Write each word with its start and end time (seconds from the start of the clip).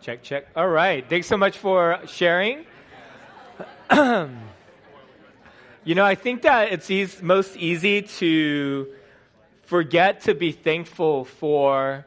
Check, 0.00 0.22
check. 0.22 0.46
All 0.54 0.68
right. 0.68 1.08
Thanks 1.08 1.26
so 1.26 1.36
much 1.36 1.58
for 1.58 1.98
sharing. 2.06 2.64
you 3.92 4.28
know, 5.94 6.04
I 6.04 6.14
think 6.14 6.42
that 6.42 6.72
it's 6.72 7.22
most 7.22 7.56
easy 7.56 8.02
to 8.02 8.88
forget 9.62 10.22
to 10.22 10.34
be 10.34 10.52
thankful 10.52 11.24
for 11.24 12.06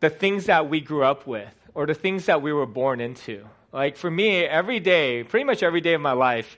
the 0.00 0.10
things 0.10 0.46
that 0.46 0.68
we 0.68 0.80
grew 0.80 1.04
up 1.04 1.26
with 1.26 1.52
or 1.74 1.86
the 1.86 1.94
things 1.94 2.26
that 2.26 2.42
we 2.42 2.52
were 2.52 2.66
born 2.66 3.00
into. 3.00 3.46
Like 3.72 3.96
for 3.96 4.10
me, 4.10 4.44
every 4.44 4.80
day, 4.80 5.22
pretty 5.22 5.44
much 5.44 5.62
every 5.62 5.80
day 5.80 5.94
of 5.94 6.00
my 6.00 6.12
life, 6.12 6.56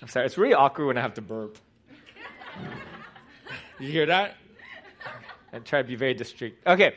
I'm 0.00 0.08
sorry, 0.08 0.26
it's 0.26 0.38
really 0.38 0.54
awkward 0.54 0.86
when 0.86 0.98
I 0.98 1.02
have 1.02 1.14
to 1.14 1.22
burp. 1.22 1.58
you 3.78 3.90
hear 3.90 4.06
that? 4.06 4.36
I 5.52 5.58
try 5.60 5.82
to 5.82 5.88
be 5.88 5.96
very 5.96 6.14
discreet. 6.14 6.58
Okay. 6.66 6.96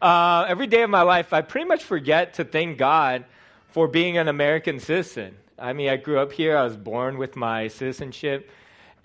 Uh, 0.00 0.46
every 0.48 0.66
day 0.66 0.82
of 0.82 0.90
my 0.90 1.02
life, 1.02 1.32
I 1.32 1.42
pretty 1.42 1.66
much 1.66 1.84
forget 1.84 2.34
to 2.34 2.44
thank 2.44 2.78
God 2.78 3.24
for 3.68 3.86
being 3.86 4.16
an 4.16 4.28
American 4.28 4.80
citizen. 4.80 5.36
I 5.58 5.74
mean, 5.74 5.90
I 5.90 5.96
grew 5.96 6.18
up 6.18 6.32
here, 6.32 6.56
I 6.56 6.64
was 6.64 6.76
born 6.76 7.18
with 7.18 7.36
my 7.36 7.68
citizenship, 7.68 8.50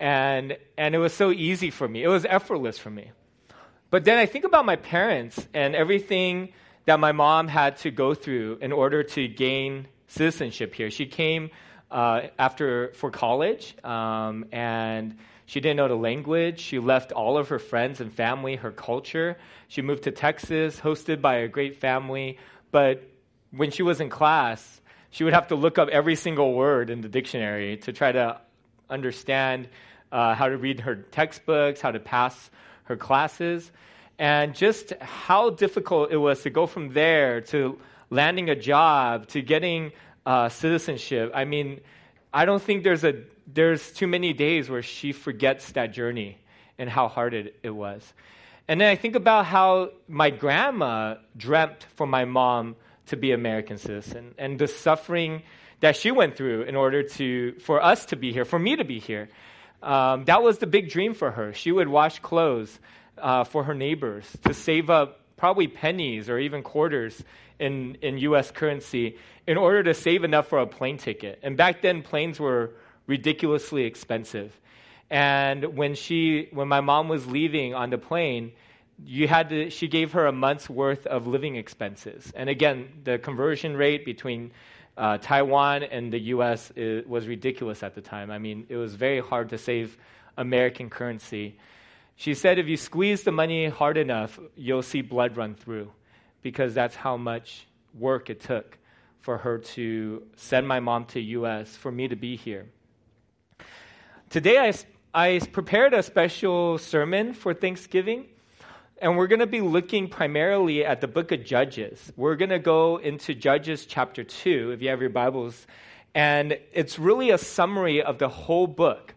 and, 0.00 0.56
and 0.78 0.94
it 0.94 0.98
was 0.98 1.12
so 1.12 1.30
easy 1.30 1.70
for 1.70 1.86
me. 1.86 2.02
It 2.02 2.08
was 2.08 2.24
effortless 2.24 2.78
for 2.78 2.90
me. 2.90 3.10
But 3.90 4.04
then 4.04 4.18
I 4.18 4.26
think 4.26 4.44
about 4.44 4.64
my 4.64 4.76
parents 4.76 5.46
and 5.52 5.74
everything 5.76 6.52
that 6.86 6.98
my 6.98 7.12
mom 7.12 7.48
had 7.48 7.76
to 7.78 7.90
go 7.90 8.14
through 8.14 8.58
in 8.62 8.72
order 8.72 9.02
to 9.02 9.28
gain 9.28 9.86
citizenship 10.08 10.74
here. 10.74 10.90
She 10.90 11.06
came 11.06 11.50
uh, 11.90 12.22
after 12.38 12.92
for 12.94 13.10
college, 13.10 13.76
um, 13.84 14.46
and 14.50 15.18
she 15.46 15.60
didn't 15.60 15.76
know 15.76 15.88
the 15.88 15.94
language. 15.94 16.60
She 16.60 16.80
left 16.80 17.12
all 17.12 17.38
of 17.38 17.48
her 17.48 17.60
friends 17.60 18.00
and 18.00 18.12
family, 18.12 18.56
her 18.56 18.72
culture. 18.72 19.38
She 19.68 19.80
moved 19.80 20.02
to 20.02 20.10
Texas, 20.10 20.80
hosted 20.80 21.20
by 21.20 21.36
a 21.36 21.48
great 21.48 21.76
family. 21.76 22.38
But 22.72 23.08
when 23.52 23.70
she 23.70 23.84
was 23.84 24.00
in 24.00 24.10
class, 24.10 24.80
she 25.10 25.22
would 25.22 25.32
have 25.32 25.48
to 25.48 25.54
look 25.54 25.78
up 25.78 25.88
every 25.88 26.16
single 26.16 26.52
word 26.52 26.90
in 26.90 27.00
the 27.00 27.08
dictionary 27.08 27.76
to 27.78 27.92
try 27.92 28.10
to 28.10 28.40
understand 28.90 29.68
uh, 30.10 30.34
how 30.34 30.48
to 30.48 30.56
read 30.56 30.80
her 30.80 30.96
textbooks, 30.96 31.80
how 31.80 31.92
to 31.92 32.00
pass 32.00 32.50
her 32.84 32.96
classes, 32.96 33.70
and 34.18 34.54
just 34.54 34.92
how 35.00 35.50
difficult 35.50 36.10
it 36.10 36.16
was 36.16 36.42
to 36.42 36.50
go 36.50 36.66
from 36.66 36.92
there 36.92 37.40
to 37.40 37.78
landing 38.10 38.50
a 38.50 38.56
job 38.56 39.28
to 39.28 39.42
getting 39.42 39.92
uh, 40.24 40.48
citizenship. 40.48 41.30
I 41.34 41.44
mean, 41.44 41.80
I 42.32 42.44
don't 42.44 42.62
think 42.62 42.82
there's 42.82 43.04
a 43.04 43.22
there's 43.46 43.92
too 43.92 44.06
many 44.06 44.32
days 44.32 44.68
where 44.68 44.82
she 44.82 45.12
forgets 45.12 45.72
that 45.72 45.92
journey 45.92 46.38
and 46.78 46.90
how 46.90 47.08
hard 47.08 47.34
it, 47.34 47.58
it 47.62 47.70
was. 47.70 48.12
And 48.68 48.80
then 48.80 48.88
I 48.88 48.96
think 48.96 49.14
about 49.14 49.46
how 49.46 49.90
my 50.08 50.30
grandma 50.30 51.16
dreamt 51.36 51.86
for 51.94 52.06
my 52.06 52.24
mom 52.24 52.76
to 53.06 53.16
be 53.16 53.32
American 53.32 53.78
citizen 53.78 54.34
and 54.38 54.58
the 54.58 54.66
suffering 54.66 55.42
that 55.80 55.94
she 55.94 56.10
went 56.10 56.36
through 56.36 56.62
in 56.62 56.74
order 56.74 57.02
to 57.02 57.52
for 57.60 57.82
us 57.82 58.06
to 58.06 58.16
be 58.16 58.32
here, 58.32 58.44
for 58.44 58.58
me 58.58 58.76
to 58.76 58.84
be 58.84 58.98
here. 58.98 59.28
Um, 59.82 60.24
that 60.24 60.42
was 60.42 60.58
the 60.58 60.66
big 60.66 60.90
dream 60.90 61.14
for 61.14 61.30
her. 61.30 61.52
She 61.52 61.70
would 61.70 61.86
wash 61.86 62.18
clothes 62.18 62.80
uh, 63.18 63.44
for 63.44 63.64
her 63.64 63.74
neighbors 63.74 64.26
to 64.42 64.52
save 64.52 64.90
up 64.90 65.20
probably 65.36 65.68
pennies 65.68 66.28
or 66.28 66.38
even 66.38 66.62
quarters 66.62 67.22
in, 67.58 67.96
in 68.02 68.18
U.S. 68.18 68.50
currency 68.50 69.16
in 69.46 69.56
order 69.56 69.82
to 69.84 69.94
save 69.94 70.24
enough 70.24 70.48
for 70.48 70.58
a 70.58 70.66
plane 70.66 70.98
ticket. 70.98 71.38
And 71.42 71.56
back 71.56 71.82
then, 71.82 72.02
planes 72.02 72.40
were 72.40 72.72
ridiculously 73.06 73.84
expensive. 73.84 74.58
And 75.10 75.76
when 75.76 75.94
she, 75.94 76.48
when 76.52 76.68
my 76.68 76.80
mom 76.80 77.08
was 77.08 77.26
leaving 77.26 77.74
on 77.74 77.90
the 77.90 77.98
plane, 77.98 78.52
you 79.04 79.28
had 79.28 79.50
to, 79.50 79.70
she 79.70 79.88
gave 79.88 80.12
her 80.12 80.26
a 80.26 80.32
month's 80.32 80.68
worth 80.68 81.06
of 81.06 81.26
living 81.26 81.56
expenses. 81.56 82.32
And 82.34 82.48
again, 82.48 82.88
the 83.04 83.18
conversion 83.18 83.76
rate 83.76 84.04
between 84.04 84.52
uh, 84.96 85.18
Taiwan 85.18 85.82
and 85.82 86.12
the 86.12 86.18
U.S. 86.18 86.72
Is, 86.74 87.06
was 87.06 87.26
ridiculous 87.26 87.82
at 87.82 87.94
the 87.94 88.00
time. 88.00 88.30
I 88.30 88.38
mean, 88.38 88.66
it 88.68 88.76
was 88.76 88.94
very 88.94 89.20
hard 89.20 89.50
to 89.50 89.58
save 89.58 89.96
American 90.36 90.90
currency. 90.90 91.58
She 92.16 92.32
said, 92.34 92.58
if 92.58 92.66
you 92.66 92.78
squeeze 92.78 93.22
the 93.22 93.32
money 93.32 93.68
hard 93.68 93.98
enough, 93.98 94.40
you'll 94.56 94.82
see 94.82 95.02
blood 95.02 95.36
run 95.36 95.54
through, 95.54 95.92
because 96.42 96.72
that's 96.72 96.96
how 96.96 97.18
much 97.18 97.66
work 97.92 98.30
it 98.30 98.40
took 98.40 98.78
for 99.20 99.36
her 99.38 99.58
to 99.58 100.22
send 100.36 100.66
my 100.66 100.80
mom 100.80 101.04
to 101.06 101.20
U.S. 101.20 101.76
for 101.76 101.92
me 101.92 102.08
to 102.08 102.16
be 102.16 102.36
here. 102.36 102.66
Today, 104.28 104.58
I, 104.58 104.72
I 105.14 105.38
prepared 105.52 105.94
a 105.94 106.02
special 106.02 106.78
sermon 106.78 107.32
for 107.32 107.54
Thanksgiving, 107.54 108.26
and 109.00 109.16
we're 109.16 109.28
going 109.28 109.38
to 109.38 109.46
be 109.46 109.60
looking 109.60 110.08
primarily 110.08 110.84
at 110.84 111.00
the 111.00 111.06
book 111.06 111.30
of 111.30 111.44
Judges. 111.44 112.12
We're 112.16 112.34
going 112.34 112.50
to 112.50 112.58
go 112.58 112.96
into 112.96 113.36
Judges 113.36 113.86
chapter 113.86 114.24
2, 114.24 114.72
if 114.72 114.82
you 114.82 114.88
have 114.88 115.00
your 115.00 115.10
Bibles, 115.10 115.68
and 116.12 116.58
it's 116.72 116.98
really 116.98 117.30
a 117.30 117.38
summary 117.38 118.02
of 118.02 118.18
the 118.18 118.28
whole 118.28 118.66
book. 118.66 119.14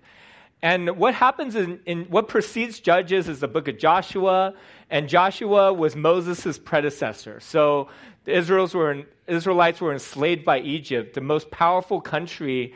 And 0.62 0.96
what 0.96 1.16
happens 1.16 1.56
in, 1.56 1.80
in 1.88 2.04
what 2.04 2.28
precedes 2.28 2.80
Judges 2.80 3.28
is 3.28 3.40
the 3.40 3.48
book 3.48 3.68
of 3.68 3.80
Joshua, 3.80 4.54
and 4.92 5.10
Joshua 5.10 5.74
was 5.74 5.96
Moses' 5.96 6.60
predecessor. 6.60 7.40
So 7.40 7.90
the 8.26 8.38
Israels 8.38 8.76
were, 8.76 9.06
Israelites 9.26 9.82
were 9.82 9.92
enslaved 9.92 10.46
by 10.46 10.60
Egypt, 10.60 11.16
the 11.16 11.22
most 11.22 11.50
powerful 11.50 12.00
country 12.00 12.76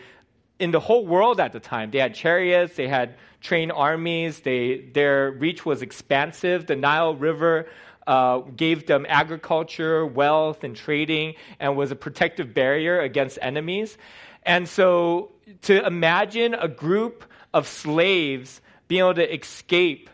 in 0.64 0.72
the 0.72 0.80
whole 0.80 1.06
world 1.06 1.42
at 1.42 1.52
the 1.52 1.60
time. 1.60 1.92
They 1.92 2.00
had 2.00 2.16
chariots, 2.16 2.78
they 2.78 2.88
had 2.88 3.16
trained 3.42 3.74
armies, 3.74 4.40
they, 4.40 4.78
their 4.94 5.30
reach 5.32 5.66
was 5.66 5.82
expansive. 5.82 6.68
The 6.68 6.78
Nile 6.78 7.16
River 7.16 7.68
uh, 8.08 8.40
gave 8.40 8.88
them 8.88 9.06
agriculture, 9.10 10.06
wealth, 10.06 10.64
and 10.64 10.74
trading, 10.74 11.36
and 11.60 11.76
was 11.76 11.92
a 11.92 11.98
protective 11.98 12.54
barrier 12.54 13.02
against 13.02 13.38
enemies. 13.42 13.98
And 14.44 14.70
so 14.70 15.34
to 15.64 15.86
imagine 15.86 16.54
a 16.54 16.70
group 16.70 17.26
of 17.54 17.68
slaves 17.68 18.62
being 18.88 19.02
able 19.02 19.16
to 19.16 19.36
escape 19.36 20.10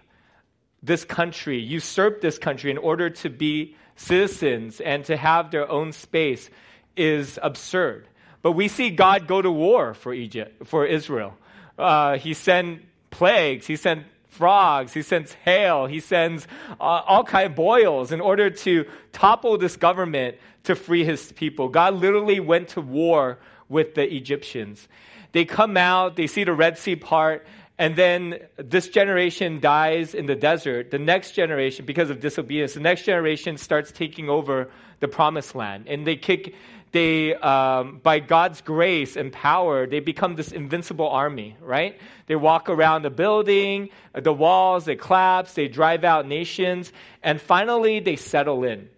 this 0.81 1.06
country, 1.06 1.60
usurp 1.60 2.22
this 2.22 2.40
country 2.40 2.72
in 2.72 2.80
order 2.80 3.12
to 3.12 3.30
be 3.30 3.76
citizens 3.96 4.81
and 4.81 5.06
to 5.06 5.16
have 5.16 5.52
their 5.52 5.70
own 5.70 5.92
space 5.92 6.50
is 6.98 7.38
absurd. 7.44 8.08
But 8.41 8.53
we 8.53 8.67
see 8.67 8.89
God 8.89 9.27
go 9.27 9.41
to 9.41 9.51
war 9.51 9.94
for 9.94 10.13
Egypt, 10.13 10.66
for 10.67 10.85
Israel. 10.85 11.35
Uh, 11.77 12.17
he 12.17 12.33
sent 12.33 12.83
plagues. 13.09 13.67
He 13.67 13.75
sent 13.75 14.05
frogs. 14.27 14.94
He 14.94 15.01
sends 15.01 15.33
hail. 15.33 15.85
He 15.85 16.00
sends 16.00 16.47
uh, 16.79 16.83
all 16.83 17.23
kind 17.23 17.47
of 17.47 17.55
boils 17.55 18.11
in 18.11 18.22
order 18.22 18.50
to 18.50 18.85
topple 19.11 19.57
this 19.57 19.75
government 19.75 20.38
to 20.63 20.75
free 20.75 21.03
his 21.03 21.31
people. 21.33 21.67
God 21.69 21.95
literally 21.95 22.39
went 22.39 22.69
to 22.69 22.81
war 22.81 23.39
with 23.67 23.95
the 23.95 24.13
Egyptians. 24.13 24.88
They 25.31 25.45
come 25.45 25.77
out. 25.77 26.16
They 26.16 26.27
see 26.27 26.44
the 26.44 26.53
Red 26.53 26.77
Sea 26.77 26.95
part. 26.95 27.45
And 27.77 27.95
then 27.95 28.39
this 28.57 28.89
generation 28.89 29.61
dies 29.61 30.13
in 30.13 30.25
the 30.25 30.35
desert. 30.35 30.91
The 30.91 31.00
next 31.00 31.31
generation, 31.31 31.85
because 31.85 32.09
of 32.09 32.19
disobedience, 32.19 32.73
the 32.73 32.81
next 32.81 33.03
generation 33.03 33.57
starts 33.57 33.91
taking 33.91 34.29
over 34.29 34.69
the 35.00 35.07
promised 35.07 35.56
land. 35.56 35.85
And 35.88 36.06
they 36.06 36.17
kick, 36.17 36.56
they, 36.91 37.35
um, 37.35 38.00
by 38.01 38.19
God's 38.19 38.61
grace 38.61 39.16
and 39.16 39.31
power, 39.31 39.85
they 39.85 40.00
become 40.00 40.35
this 40.35 40.51
invincible 40.51 41.07
army, 41.07 41.55
right? 41.61 42.00
They 42.25 42.35
walk 42.35 42.69
around 42.69 43.03
the 43.03 43.09
building, 43.09 43.89
the 44.13 44.33
walls, 44.33 44.85
they 44.85 44.95
collapse, 44.95 45.53
they 45.53 45.67
drive 45.67 46.03
out 46.03 46.27
nations, 46.27 46.91
and 47.22 47.39
finally 47.39 48.00
they 48.00 48.16
settle 48.16 48.63
in. 48.63 48.89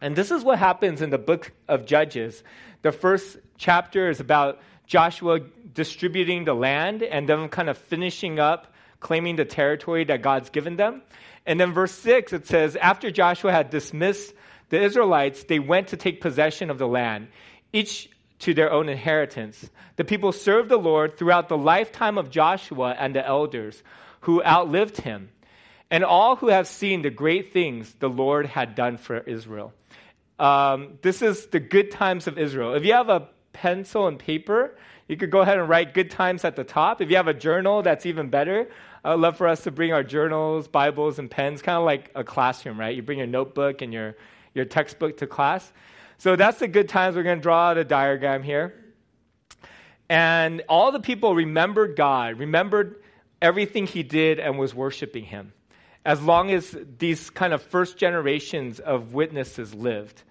And 0.00 0.14
this 0.14 0.30
is 0.30 0.44
what 0.44 0.58
happens 0.58 1.02
in 1.02 1.10
the 1.10 1.18
book 1.18 1.52
of 1.66 1.86
Judges. 1.86 2.42
The 2.82 2.92
first 2.92 3.38
chapter 3.58 4.10
is 4.10 4.20
about 4.20 4.60
Joshua 4.86 5.40
distributing 5.72 6.44
the 6.44 6.54
land 6.54 7.02
and 7.02 7.28
them 7.28 7.48
kind 7.48 7.68
of 7.68 7.78
finishing 7.78 8.38
up 8.38 8.72
claiming 9.04 9.36
the 9.36 9.44
territory 9.44 10.02
that 10.04 10.22
God's 10.22 10.50
given 10.50 10.76
them. 10.76 11.02
And 11.46 11.60
then 11.60 11.72
verse 11.72 11.92
6, 11.92 12.32
it 12.32 12.46
says, 12.46 12.74
After 12.74 13.10
Joshua 13.10 13.52
had 13.52 13.68
dismissed 13.68 14.34
the 14.74 14.82
Israelites, 14.82 15.44
they 15.44 15.60
went 15.60 15.88
to 15.88 15.96
take 15.96 16.20
possession 16.20 16.68
of 16.68 16.78
the 16.78 16.88
land, 16.88 17.28
each 17.72 18.10
to 18.40 18.54
their 18.54 18.72
own 18.72 18.88
inheritance. 18.88 19.70
The 19.96 20.04
people 20.04 20.32
served 20.32 20.68
the 20.68 20.76
Lord 20.76 21.16
throughout 21.16 21.48
the 21.48 21.56
lifetime 21.56 22.18
of 22.18 22.28
Joshua 22.28 22.96
and 22.98 23.14
the 23.14 23.24
elders 23.24 23.82
who 24.22 24.42
outlived 24.42 24.96
him, 24.96 25.30
and 25.90 26.02
all 26.02 26.34
who 26.34 26.48
have 26.48 26.66
seen 26.66 27.02
the 27.02 27.10
great 27.10 27.52
things 27.52 27.94
the 28.00 28.08
Lord 28.08 28.46
had 28.46 28.74
done 28.74 28.96
for 28.96 29.18
Israel. 29.18 29.72
Um, 30.38 30.98
this 31.02 31.22
is 31.22 31.46
the 31.46 31.60
good 31.60 31.92
times 31.92 32.26
of 32.26 32.36
Israel. 32.36 32.74
If 32.74 32.84
you 32.84 32.94
have 32.94 33.08
a 33.08 33.28
pencil 33.52 34.08
and 34.08 34.18
paper, 34.18 34.76
you 35.06 35.16
could 35.16 35.30
go 35.30 35.42
ahead 35.42 35.58
and 35.58 35.68
write 35.68 35.94
good 35.94 36.10
times 36.10 36.44
at 36.44 36.56
the 36.56 36.64
top. 36.64 37.00
If 37.00 37.10
you 37.10 37.16
have 37.16 37.28
a 37.28 37.34
journal, 37.34 37.82
that's 37.82 38.06
even 38.06 38.28
better. 38.28 38.68
I'd 39.04 39.20
love 39.20 39.36
for 39.36 39.46
us 39.46 39.62
to 39.64 39.70
bring 39.70 39.92
our 39.92 40.02
journals, 40.02 40.66
Bibles, 40.66 41.18
and 41.18 41.30
pens, 41.30 41.62
kind 41.62 41.78
of 41.78 41.84
like 41.84 42.10
a 42.14 42.24
classroom, 42.24 42.80
right? 42.80 42.96
You 42.96 43.02
bring 43.02 43.18
your 43.18 43.28
notebook 43.28 43.82
and 43.82 43.92
your 43.92 44.16
your 44.54 44.64
textbook 44.64 45.18
to 45.18 45.26
class. 45.26 45.72
So 46.18 46.36
that's 46.36 46.58
the 46.58 46.68
good 46.68 46.88
times. 46.88 47.16
We're 47.16 47.24
going 47.24 47.38
to 47.38 47.42
draw 47.42 47.70
out 47.70 47.78
a 47.78 47.84
diagram 47.84 48.42
here. 48.42 48.74
And 50.08 50.62
all 50.68 50.92
the 50.92 51.00
people 51.00 51.34
remembered 51.34 51.96
God, 51.96 52.38
remembered 52.38 53.02
everything 53.42 53.86
he 53.86 54.02
did, 54.02 54.38
and 54.38 54.58
was 54.58 54.74
worshiping 54.74 55.24
him. 55.24 55.52
As 56.04 56.22
long 56.22 56.50
as 56.50 56.76
these 56.98 57.30
kind 57.30 57.52
of 57.52 57.62
first 57.62 57.96
generations 57.96 58.78
of 58.78 59.14
witnesses 59.14 59.74
lived. 59.74 60.22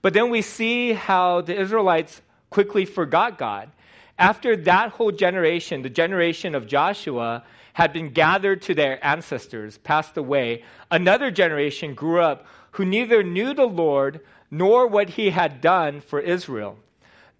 But 0.00 0.14
then 0.14 0.30
we 0.30 0.42
see 0.42 0.92
how 0.92 1.42
the 1.42 1.58
Israelites 1.58 2.22
quickly 2.50 2.84
forgot 2.84 3.38
God. 3.38 3.70
After 4.18 4.56
that 4.56 4.90
whole 4.90 5.12
generation, 5.12 5.82
the 5.82 5.90
generation 5.90 6.54
of 6.54 6.66
Joshua, 6.66 7.44
had 7.74 7.92
been 7.92 8.10
gathered 8.10 8.62
to 8.62 8.74
their 8.74 9.04
ancestors, 9.06 9.78
passed 9.78 10.16
away, 10.16 10.64
another 10.90 11.30
generation 11.30 11.94
grew 11.94 12.20
up 12.20 12.46
who 12.72 12.84
neither 12.84 13.22
knew 13.22 13.54
the 13.54 13.66
Lord 13.66 14.20
nor 14.50 14.86
what 14.86 15.10
he 15.10 15.30
had 15.30 15.60
done 15.60 16.00
for 16.00 16.20
Israel. 16.20 16.78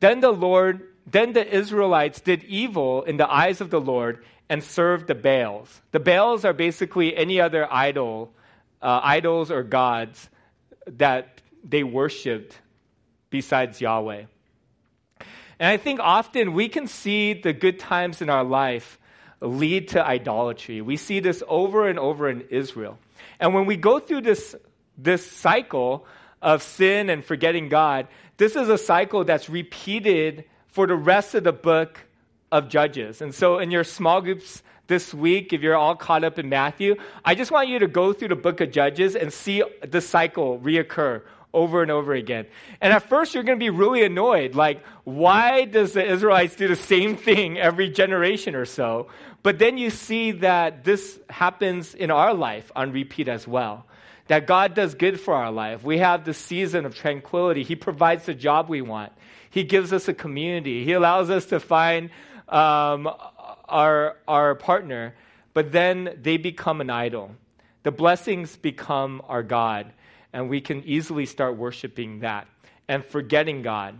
Then 0.01 0.21
the 0.21 0.31
Lord, 0.31 0.89
then 1.07 1.33
the 1.33 1.47
Israelites 1.47 2.21
did 2.21 2.45
evil 2.45 3.03
in 3.03 3.17
the 3.17 3.31
eyes 3.31 3.61
of 3.61 3.71
the 3.71 3.81
Lord 3.81 4.25
and 4.49 4.63
served 4.63 5.07
the 5.07 5.15
Baals. 5.15 5.81
The 5.93 6.01
Baals 6.01 6.45
are 6.45 6.53
basically 6.53 7.17
any 7.17 7.41
other 7.41 7.71
idol, 7.73 8.33
uh, 8.81 9.01
idols 9.03 9.51
or 9.51 9.63
gods 9.63 10.29
that 10.87 11.41
they 11.65 11.83
worshipped 11.83 12.59
besides 13.31 13.81
Yahweh. 13.81 14.25
And 15.61 15.69
I 15.69 15.77
think 15.77 16.01
often 16.01 16.53
we 16.53 16.69
can 16.69 16.87
see 16.87 17.35
the 17.35 17.53
good 17.53 17.79
times 17.79 18.23
in 18.23 18.31
our 18.31 18.45
life 18.45 18.99
lead 19.41 19.89
to 19.89 20.05
idolatry. 20.05 20.81
We 20.81 20.97
see 20.97 21.21
this 21.21 21.43
over 21.49 21.89
and 21.89 21.99
over 21.99 22.29
in 22.29 22.43
Israel. 22.51 22.99
And 23.41 23.55
when 23.55 23.67
we 23.67 23.77
go 23.77 23.99
through 23.99 24.23
this, 24.23 24.55
this 24.99 25.25
cycle 25.31 26.05
of 26.43 26.63
sin 26.63 27.09
and 27.09 27.25
forgetting 27.25 27.69
God, 27.69 28.09
this 28.37 28.57
is 28.57 28.69
a 28.69 28.79
cycle 28.79 29.25
that's 29.25 29.49
repeated 29.49 30.45
for 30.67 30.87
the 30.87 30.95
rest 30.95 31.35
of 31.35 31.45
the 31.45 31.53
book 31.53 32.01
of 32.53 32.69
Judges. 32.69 33.21
And 33.23 33.35
so 33.35 33.59
in 33.59 33.71
your 33.71 33.85
small 33.85 34.21
groups 34.21 34.63
this 34.87 35.13
week, 35.13 35.53
if 35.53 35.63
you're 35.63 35.77
all 35.77 35.97
caught 35.97 36.25
up 36.25 36.39
in 36.39 36.49
Matthew, 36.49 36.97
I 37.25 37.35
just 37.35 37.51
want 37.51 37.69
you 37.69 37.79
to 37.81 37.89
go 37.89 38.13
through 38.13 38.29
the 38.29 38.37
book 38.37 38.61
of 38.61 38.71
Judges 38.71 39.17
and 39.17 39.33
see 39.33 39.63
the 39.87 40.01
cycle 40.01 40.59
reoccur 40.59 41.23
over 41.53 41.83
and 41.83 41.91
over 41.91 42.13
again. 42.13 42.47
And 42.81 42.93
at 42.93 43.09
first, 43.09 43.35
you're 43.35 43.43
going 43.43 43.59
to 43.59 43.65
be 43.65 43.71
really 43.71 44.05
annoyed. 44.05 44.55
Like, 44.55 44.85
why 45.05 45.65
does 45.65 45.95
the 45.95 46.05
Israelites 46.05 46.57
do 46.57 46.69
the 46.69 46.77
same 46.77 47.17
thing 47.17 47.59
every 47.59 47.91
generation 47.91 48.55
or 48.55 48.65
so? 48.65 49.09
But 49.43 49.59
then 49.59 49.79
you 49.79 49.91
see 49.91 50.33
that 50.33 50.85
this 50.85 51.19
happens 51.31 51.95
in 51.95 52.11
our 52.11 52.35
life 52.35 52.71
on 52.77 52.93
repeat 52.93 53.29
as 53.29 53.49
well. 53.49 53.87
That 54.29 54.47
God 54.47 54.75
does 54.75 54.95
good 54.95 55.21
for 55.21 55.35
our 55.35 55.51
life. 55.51 55.83
We 55.83 55.99
have 55.99 56.25
the 56.25 56.35
season 56.35 56.87
of 56.87 56.95
tranquility. 56.95 57.65
He 57.65 57.77
provides 57.77 58.27
the 58.27 58.35
job 58.35 58.69
we 58.69 58.83
want. 58.83 59.13
He 59.51 59.65
gives 59.65 59.93
us 59.93 60.09
a 60.09 60.15
community. 60.15 60.85
He 60.85 60.93
allows 60.93 61.31
us 61.31 61.47
to 61.47 61.61
find 61.61 62.11
um, 62.49 63.09
our, 63.69 64.17
our 64.27 64.55
partner. 64.55 65.15
But 65.55 65.73
then 65.73 66.19
they 66.23 66.37
become 66.37 66.81
an 66.81 66.91
idol. 66.91 67.33
The 67.83 67.91
blessings 67.91 68.57
become 68.57 69.23
our 69.27 69.43
God 69.43 69.93
and 70.33 70.49
we 70.49 70.61
can 70.61 70.85
easily 70.85 71.27
start 71.27 71.57
worshiping 71.57 72.21
that 72.21 72.47
and 72.87 73.05
forgetting 73.05 73.63
God. 73.63 73.99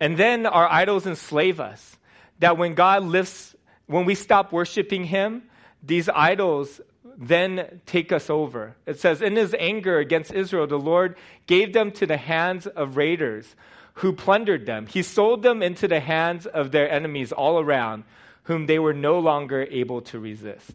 And 0.00 0.16
then 0.16 0.46
our 0.46 0.70
idols 0.70 1.06
enslave 1.06 1.60
us. 1.60 1.96
That 2.40 2.58
when 2.58 2.74
God 2.74 3.04
lifts, 3.04 3.54
when 3.86 4.06
we 4.06 4.14
stop 4.14 4.52
worshiping 4.52 5.04
Him, 5.04 5.44
these 5.82 6.08
idols 6.08 6.80
then 7.16 7.80
take 7.86 8.12
us 8.12 8.30
over. 8.30 8.76
It 8.86 9.00
says, 9.00 9.22
In 9.22 9.36
His 9.36 9.54
anger 9.58 9.98
against 9.98 10.32
Israel, 10.32 10.66
the 10.66 10.78
Lord 10.78 11.16
gave 11.46 11.72
them 11.72 11.90
to 11.92 12.06
the 12.06 12.16
hands 12.16 12.66
of 12.66 12.96
raiders 12.96 13.54
who 13.94 14.12
plundered 14.12 14.66
them. 14.66 14.86
He 14.86 15.02
sold 15.02 15.42
them 15.42 15.62
into 15.62 15.86
the 15.86 16.00
hands 16.00 16.46
of 16.46 16.72
their 16.72 16.90
enemies 16.90 17.32
all 17.32 17.60
around, 17.60 18.04
whom 18.44 18.66
they 18.66 18.78
were 18.78 18.94
no 18.94 19.18
longer 19.18 19.66
able 19.70 20.02
to 20.02 20.18
resist. 20.18 20.72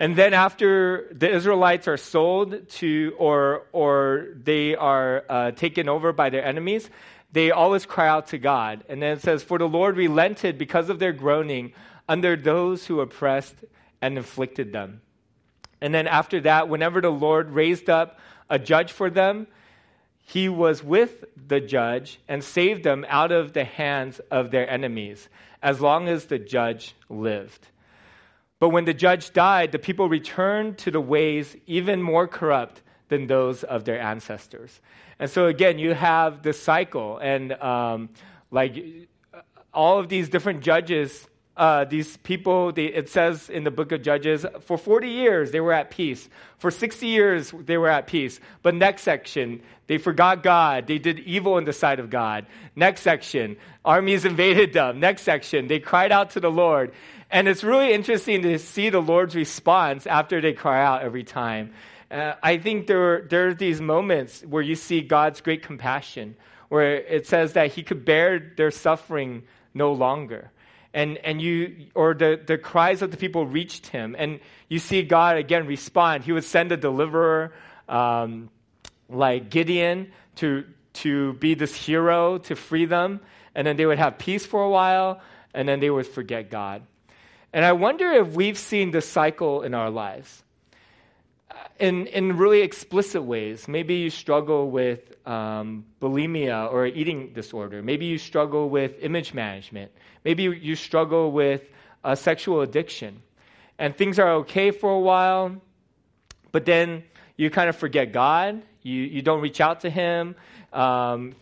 And 0.00 0.16
then 0.16 0.34
after 0.34 1.08
the 1.12 1.30
Israelites 1.30 1.86
are 1.86 1.96
sold 1.96 2.68
to, 2.68 3.14
or, 3.18 3.66
or 3.70 4.28
they 4.42 4.74
are 4.74 5.24
uh, 5.28 5.50
taken 5.52 5.88
over 5.88 6.12
by 6.12 6.30
their 6.30 6.44
enemies, 6.44 6.90
they 7.30 7.52
always 7.52 7.86
cry 7.86 8.08
out 8.08 8.26
to 8.28 8.38
God. 8.38 8.84
And 8.88 9.00
then 9.00 9.16
it 9.18 9.22
says, 9.22 9.44
For 9.44 9.58
the 9.58 9.68
Lord 9.68 9.96
relented 9.96 10.58
because 10.58 10.90
of 10.90 10.98
their 10.98 11.12
groaning 11.12 11.72
under 12.08 12.34
those 12.34 12.86
who 12.86 13.00
oppressed 13.00 13.54
and 14.02 14.18
afflicted 14.18 14.72
them. 14.72 15.00
And 15.80 15.94
then 15.94 16.06
after 16.06 16.40
that, 16.42 16.68
whenever 16.68 17.00
the 17.00 17.10
Lord 17.10 17.50
raised 17.50 17.88
up 17.88 18.18
a 18.50 18.58
judge 18.58 18.92
for 18.92 19.08
them, 19.08 19.46
he 20.24 20.48
was 20.48 20.84
with 20.84 21.24
the 21.48 21.60
judge 21.60 22.20
and 22.28 22.44
saved 22.44 22.84
them 22.84 23.04
out 23.08 23.32
of 23.32 23.52
the 23.52 23.64
hands 23.64 24.20
of 24.30 24.50
their 24.50 24.68
enemies 24.68 25.28
as 25.62 25.80
long 25.80 26.08
as 26.08 26.26
the 26.26 26.38
judge 26.38 26.94
lived. 27.08 27.68
But 28.58 28.68
when 28.68 28.84
the 28.84 28.94
judge 28.94 29.32
died, 29.32 29.72
the 29.72 29.78
people 29.78 30.08
returned 30.08 30.78
to 30.78 30.90
the 30.90 31.00
ways 31.00 31.56
even 31.66 32.00
more 32.00 32.28
corrupt 32.28 32.82
than 33.08 33.26
those 33.26 33.64
of 33.64 33.84
their 33.84 34.00
ancestors. 34.00 34.80
And 35.18 35.28
so, 35.28 35.46
again, 35.46 35.78
you 35.78 35.94
have 35.94 36.42
this 36.42 36.60
cycle, 36.60 37.18
and 37.18 37.52
um, 37.54 38.10
like 38.50 39.08
all 39.74 39.98
of 39.98 40.08
these 40.08 40.28
different 40.28 40.62
judges, 40.62 41.28
uh, 41.56 41.84
these 41.84 42.16
people, 42.18 42.72
they, 42.72 42.86
it 42.86 43.08
says 43.10 43.50
in 43.50 43.64
the 43.64 43.70
book 43.70 43.92
of 43.92 44.02
Judges, 44.02 44.46
for 44.62 44.78
40 44.78 45.08
years 45.08 45.50
they 45.50 45.60
were 45.60 45.72
at 45.72 45.90
peace. 45.90 46.28
For 46.58 46.70
60 46.70 47.06
years 47.06 47.52
they 47.66 47.76
were 47.76 47.88
at 47.88 48.06
peace. 48.06 48.40
But 48.62 48.74
next 48.74 49.02
section, 49.02 49.62
they 49.86 49.98
forgot 49.98 50.42
God. 50.42 50.86
They 50.86 50.98
did 50.98 51.18
evil 51.20 51.58
in 51.58 51.64
the 51.64 51.72
sight 51.72 52.00
of 52.00 52.08
God. 52.08 52.46
Next 52.74 53.02
section, 53.02 53.56
armies 53.84 54.24
invaded 54.24 54.72
them. 54.72 55.00
Next 55.00 55.22
section, 55.22 55.66
they 55.68 55.78
cried 55.78 56.10
out 56.10 56.30
to 56.30 56.40
the 56.40 56.50
Lord. 56.50 56.92
And 57.30 57.48
it's 57.48 57.64
really 57.64 57.92
interesting 57.92 58.42
to 58.42 58.58
see 58.58 58.88
the 58.88 59.00
Lord's 59.00 59.34
response 59.34 60.06
after 60.06 60.40
they 60.40 60.54
cry 60.54 60.82
out 60.82 61.02
every 61.02 61.24
time. 61.24 61.72
Uh, 62.10 62.34
I 62.42 62.58
think 62.58 62.86
there, 62.86 63.22
there 63.22 63.48
are 63.48 63.54
these 63.54 63.80
moments 63.80 64.42
where 64.42 64.62
you 64.62 64.74
see 64.74 65.00
God's 65.00 65.40
great 65.40 65.62
compassion, 65.62 66.36
where 66.68 66.96
it 66.96 67.26
says 67.26 67.54
that 67.54 67.72
He 67.72 67.82
could 67.82 68.04
bear 68.04 68.52
their 68.56 68.70
suffering 68.70 69.44
no 69.74 69.92
longer. 69.92 70.50
And, 70.94 71.18
and 71.18 71.40
you, 71.40 71.86
or 71.94 72.14
the, 72.14 72.40
the 72.44 72.58
cries 72.58 73.02
of 73.02 73.10
the 73.10 73.16
people 73.16 73.46
reached 73.46 73.86
Him. 73.86 74.14
And 74.18 74.40
you 74.68 74.78
see 74.78 75.02
God 75.02 75.36
again 75.36 75.66
respond. 75.66 76.24
He 76.24 76.32
would 76.32 76.44
send 76.44 76.70
a 76.72 76.76
deliverer 76.76 77.52
um, 77.88 78.50
like 79.08 79.50
Gideon 79.50 80.12
to, 80.36 80.64
to 80.94 81.32
be 81.34 81.54
this 81.54 81.74
hero 81.74 82.38
to 82.38 82.56
free 82.56 82.84
them. 82.84 83.20
And 83.54 83.66
then 83.66 83.76
they 83.76 83.86
would 83.86 83.98
have 83.98 84.18
peace 84.18 84.46
for 84.46 84.62
a 84.62 84.70
while, 84.70 85.20
and 85.52 85.68
then 85.68 85.80
they 85.80 85.90
would 85.90 86.06
forget 86.06 86.50
God. 86.50 86.82
And 87.52 87.64
I 87.64 87.72
wonder 87.72 88.10
if 88.10 88.28
we've 88.28 88.56
seen 88.56 88.90
this 88.90 89.06
cycle 89.06 89.62
in 89.62 89.74
our 89.74 89.90
lives 89.90 90.42
in, 91.78 92.06
in 92.08 92.36
really 92.36 92.60
explicit 92.60 93.22
ways. 93.22 93.68
Maybe 93.68 93.94
you 93.94 94.10
struggle 94.10 94.70
with 94.70 95.14
um, 95.26 95.84
bulimia 96.00 96.72
or 96.72 96.86
eating 96.86 97.32
disorder. 97.32 97.82
Maybe 97.82 98.06
you 98.06 98.18
struggle 98.18 98.68
with 98.68 98.92
image 99.00 99.34
management. 99.34 99.90
Maybe 100.24 100.44
you 100.44 100.76
struggle 100.76 101.32
with 101.32 101.62
uh, 102.04 102.14
sexual 102.14 102.60
addiction. 102.60 103.22
And 103.78 103.96
things 103.96 104.18
are 104.18 104.32
okay 104.34 104.70
for 104.70 104.90
a 104.90 105.00
while, 105.00 105.56
but 106.52 106.64
then 106.64 107.02
you 107.36 107.50
kind 107.50 107.68
of 107.68 107.76
forget 107.76 108.12
God. 108.12 108.62
You, 108.82 109.02
you 109.02 109.22
don't 109.22 109.40
reach 109.40 109.60
out 109.60 109.80
to 109.80 109.90
Him. 109.90 110.36
Um, 110.72 111.34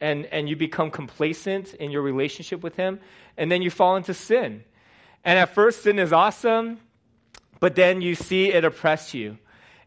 and, 0.00 0.26
and 0.26 0.48
you 0.48 0.56
become 0.56 0.90
complacent 0.90 1.74
in 1.74 1.90
your 1.90 2.02
relationship 2.02 2.62
with 2.62 2.76
Him. 2.76 3.00
And 3.36 3.50
then 3.50 3.62
you 3.62 3.70
fall 3.70 3.96
into 3.96 4.14
sin 4.14 4.62
and 5.26 5.40
at 5.40 5.52
first, 5.52 5.82
sin 5.82 5.98
is 5.98 6.12
awesome, 6.12 6.78
but 7.60 7.74
then 7.74 8.00
you 8.00 8.14
see 8.14 8.52
it 8.52 8.64
oppress 8.64 9.14
you, 9.14 9.38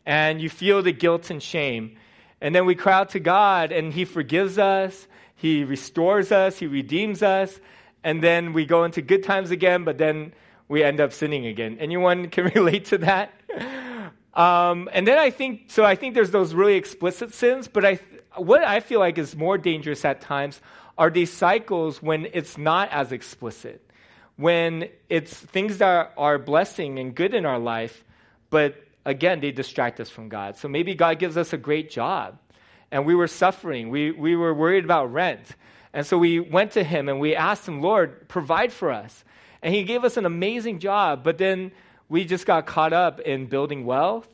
and 0.05 0.41
you 0.41 0.49
feel 0.49 0.81
the 0.81 0.91
guilt 0.91 1.29
and 1.29 1.41
shame. 1.41 1.97
And 2.41 2.55
then 2.55 2.65
we 2.65 2.75
cry 2.75 2.93
out 2.93 3.09
to 3.09 3.19
God, 3.19 3.71
and 3.71 3.93
He 3.93 4.05
forgives 4.05 4.57
us, 4.57 5.07
He 5.35 5.63
restores 5.63 6.31
us, 6.31 6.57
He 6.57 6.67
redeems 6.67 7.21
us, 7.21 7.59
and 8.03 8.23
then 8.23 8.53
we 8.53 8.65
go 8.65 8.83
into 8.83 9.01
good 9.01 9.23
times 9.23 9.51
again, 9.51 9.83
but 9.83 9.97
then 9.97 10.33
we 10.67 10.83
end 10.83 10.99
up 10.99 11.11
sinning 11.11 11.45
again. 11.45 11.77
Anyone 11.79 12.29
can 12.29 12.45
relate 12.55 12.85
to 12.85 12.99
that? 12.99 13.33
Um, 14.33 14.89
and 14.93 15.07
then 15.07 15.17
I 15.17 15.31
think, 15.31 15.63
so 15.67 15.83
I 15.83 15.95
think 15.95 16.13
there's 16.13 16.31
those 16.31 16.53
really 16.53 16.75
explicit 16.75 17.33
sins, 17.33 17.67
but 17.67 17.83
I, 17.83 17.99
what 18.35 18.63
I 18.63 18.79
feel 18.79 18.99
like 18.99 19.17
is 19.17 19.35
more 19.35 19.57
dangerous 19.57 20.05
at 20.05 20.21
times 20.21 20.61
are 20.97 21.09
these 21.09 21.31
cycles 21.31 22.01
when 22.01 22.27
it's 22.33 22.57
not 22.57 22.89
as 22.91 23.11
explicit 23.11 23.88
when 24.39 24.87
it's 25.09 25.33
things 25.33 25.79
that 25.79 26.13
are, 26.17 26.37
blessing 26.37 26.97
and 26.97 27.13
good 27.13 27.33
in 27.33 27.45
our 27.45 27.59
life, 27.59 28.05
but 28.49 28.81
again, 29.03 29.41
they 29.41 29.51
distract 29.51 29.99
us 29.99 30.09
from 30.09 30.29
God. 30.29 30.55
So 30.55 30.69
maybe 30.69 30.95
God 30.95 31.19
gives 31.19 31.35
us 31.35 31.51
a 31.51 31.57
great 31.57 31.91
job 31.91 32.39
and 32.89 33.05
we 33.05 33.15
were 33.15 33.27
suffering. 33.27 33.89
We, 33.89 34.11
we 34.11 34.37
were 34.37 34.53
worried 34.53 34.85
about 34.85 35.11
rent. 35.11 35.41
And 35.91 36.05
so 36.05 36.17
we 36.17 36.39
went 36.39 36.71
to 36.71 36.85
Him 36.85 37.09
and 37.09 37.19
we 37.19 37.35
asked 37.35 37.67
Him, 37.67 37.81
Lord, 37.81 38.29
provide 38.29 38.71
for 38.71 38.91
us. 38.91 39.25
And 39.61 39.75
He 39.75 39.83
gave 39.83 40.05
us 40.05 40.15
an 40.15 40.25
amazing 40.25 40.79
job, 40.79 41.21
but 41.21 41.37
then 41.37 41.73
we 42.07 42.23
just 42.23 42.45
got 42.45 42.65
caught 42.65 42.93
up 42.93 43.19
in 43.19 43.47
building 43.47 43.85
wealth 43.85 44.29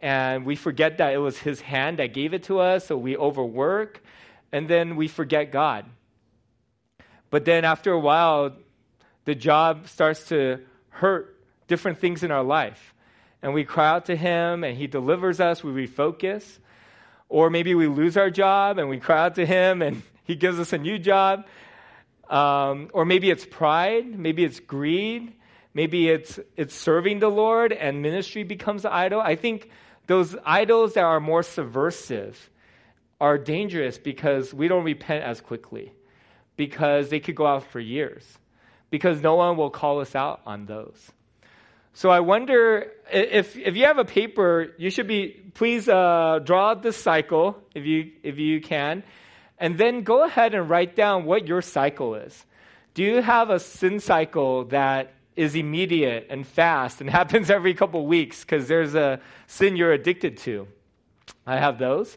and 0.00 0.46
we 0.46 0.54
forget 0.54 0.98
that 0.98 1.12
it 1.14 1.18
was 1.18 1.36
His 1.36 1.60
hand 1.60 1.98
that 1.98 2.14
gave 2.14 2.32
it 2.32 2.44
to 2.44 2.60
us, 2.60 2.86
so 2.86 2.96
we 2.96 3.16
overwork 3.16 4.04
and 4.52 4.68
then 4.68 4.94
we 4.94 5.08
forget 5.08 5.50
God. 5.50 5.84
But 7.30 7.44
then 7.44 7.64
after 7.64 7.90
a 7.90 7.98
while, 7.98 8.52
the 9.28 9.34
job 9.34 9.88
starts 9.88 10.24
to 10.28 10.58
hurt 10.88 11.38
different 11.66 11.98
things 11.98 12.22
in 12.22 12.30
our 12.30 12.42
life. 12.42 12.94
And 13.42 13.52
we 13.52 13.62
cry 13.62 13.86
out 13.86 14.06
to 14.06 14.16
Him 14.16 14.64
and 14.64 14.74
He 14.74 14.86
delivers 14.86 15.38
us, 15.38 15.62
we 15.62 15.86
refocus. 15.86 16.44
Or 17.28 17.50
maybe 17.50 17.74
we 17.74 17.88
lose 17.88 18.16
our 18.16 18.30
job 18.30 18.78
and 18.78 18.88
we 18.88 18.96
cry 18.96 19.26
out 19.26 19.34
to 19.34 19.44
Him 19.44 19.82
and 19.82 20.02
He 20.24 20.34
gives 20.34 20.58
us 20.58 20.72
a 20.72 20.78
new 20.78 20.98
job. 20.98 21.44
Um, 22.30 22.88
or 22.94 23.04
maybe 23.04 23.28
it's 23.28 23.44
pride, 23.44 24.18
maybe 24.18 24.44
it's 24.44 24.60
greed, 24.60 25.34
maybe 25.74 26.08
it's, 26.08 26.40
it's 26.56 26.74
serving 26.74 27.18
the 27.18 27.28
Lord 27.28 27.74
and 27.74 28.00
ministry 28.00 28.44
becomes 28.44 28.86
an 28.86 28.92
idol. 28.92 29.20
I 29.20 29.36
think 29.36 29.68
those 30.06 30.34
idols 30.42 30.94
that 30.94 31.04
are 31.04 31.20
more 31.20 31.42
subversive 31.42 32.48
are 33.20 33.36
dangerous 33.36 33.98
because 33.98 34.54
we 34.54 34.68
don't 34.68 34.84
repent 34.84 35.22
as 35.22 35.42
quickly, 35.42 35.92
because 36.56 37.10
they 37.10 37.20
could 37.20 37.34
go 37.34 37.44
out 37.44 37.64
for 37.64 37.78
years, 37.78 38.24
because 38.90 39.20
no 39.20 39.34
one 39.34 39.56
will 39.56 39.70
call 39.70 40.00
us 40.00 40.14
out 40.14 40.40
on 40.46 40.66
those. 40.66 41.12
So 41.98 42.10
I 42.10 42.20
wonder 42.20 42.92
if, 43.10 43.56
if 43.56 43.74
you 43.74 43.86
have 43.86 43.98
a 43.98 44.04
paper, 44.04 44.72
you 44.78 44.88
should 44.88 45.08
be, 45.08 45.28
please 45.54 45.88
uh, 45.88 46.38
draw 46.44 46.74
this 46.74 46.96
cycle 46.96 47.60
if 47.74 47.84
you, 47.84 48.12
if 48.22 48.38
you 48.38 48.60
can, 48.60 49.02
and 49.58 49.76
then 49.76 50.02
go 50.02 50.24
ahead 50.24 50.54
and 50.54 50.70
write 50.70 50.94
down 50.94 51.24
what 51.24 51.48
your 51.48 51.60
cycle 51.60 52.14
is. 52.14 52.46
Do 52.94 53.02
you 53.02 53.20
have 53.20 53.50
a 53.50 53.58
sin 53.58 53.98
cycle 53.98 54.66
that 54.66 55.12
is 55.34 55.56
immediate 55.56 56.28
and 56.30 56.46
fast 56.46 57.00
and 57.00 57.10
happens 57.20 57.50
every 57.50 57.74
couple 57.74 58.06
weeks 58.06 58.42
because 58.42 58.68
there's 58.68 58.94
a 58.94 59.20
sin 59.48 59.74
you're 59.74 59.92
addicted 59.92 60.36
to? 60.38 60.68
I 61.46 61.56
have 61.56 61.78
those. 61.78 62.16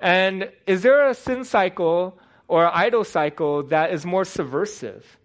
And 0.00 0.50
is 0.66 0.82
there 0.82 1.06
a 1.06 1.14
sin 1.14 1.44
cycle 1.44 2.18
or 2.46 2.74
idol 2.74 3.04
cycle 3.04 3.64
that 3.64 3.92
is 3.92 4.06
more 4.06 4.24
subversive 4.24 5.17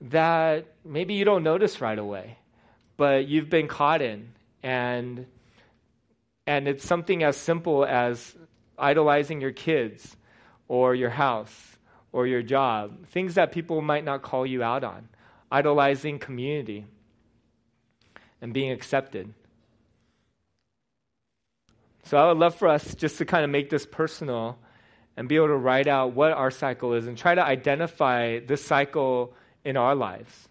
that 0.00 0.66
maybe 0.84 1.14
you 1.14 1.24
don't 1.24 1.42
notice 1.42 1.80
right 1.80 1.98
away? 1.98 2.38
but 2.98 3.28
you've 3.28 3.48
been 3.48 3.68
caught 3.68 4.02
in. 4.02 4.28
And, 4.62 5.24
and 6.46 6.68
it's 6.68 6.84
something 6.84 7.22
as 7.22 7.38
simple 7.38 7.86
as 7.86 8.36
idolizing 8.76 9.40
your 9.40 9.52
kids 9.52 10.16
or 10.66 10.94
your 10.94 11.08
house 11.08 11.78
or 12.12 12.26
your 12.26 12.42
job, 12.42 13.06
things 13.08 13.36
that 13.36 13.52
people 13.52 13.80
might 13.80 14.04
not 14.04 14.20
call 14.20 14.44
you 14.44 14.62
out 14.62 14.84
on, 14.84 15.08
idolizing 15.50 16.18
community 16.18 16.84
and 18.42 18.52
being 18.52 18.72
accepted. 18.72 19.32
So 22.02 22.18
I 22.18 22.28
would 22.28 22.38
love 22.38 22.56
for 22.56 22.68
us 22.68 22.94
just 22.94 23.18
to 23.18 23.24
kind 23.24 23.44
of 23.44 23.50
make 23.50 23.70
this 23.70 23.86
personal 23.86 24.58
and 25.16 25.28
be 25.28 25.36
able 25.36 25.48
to 25.48 25.56
write 25.56 25.86
out 25.86 26.14
what 26.14 26.32
our 26.32 26.50
cycle 26.50 26.94
is 26.94 27.06
and 27.06 27.16
try 27.16 27.34
to 27.34 27.44
identify 27.44 28.40
this 28.40 28.64
cycle 28.64 29.34
in 29.64 29.76
our 29.76 29.94
lives. 29.94 30.48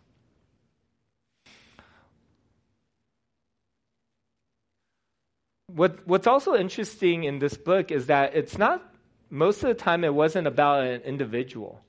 what, 5.67 6.07
what's 6.07 6.27
also 6.27 6.55
interesting 6.55 7.25
in 7.25 7.39
this 7.39 7.55
book 7.55 7.91
is 7.91 8.07
that 8.07 8.35
it's 8.35 8.57
not, 8.57 8.83
most 9.29 9.63
of 9.63 9.69
the 9.69 9.75
time, 9.75 10.03
it 10.03 10.13
wasn't 10.13 10.47
about 10.47 10.85
an 10.85 11.01
individual. 11.01 11.81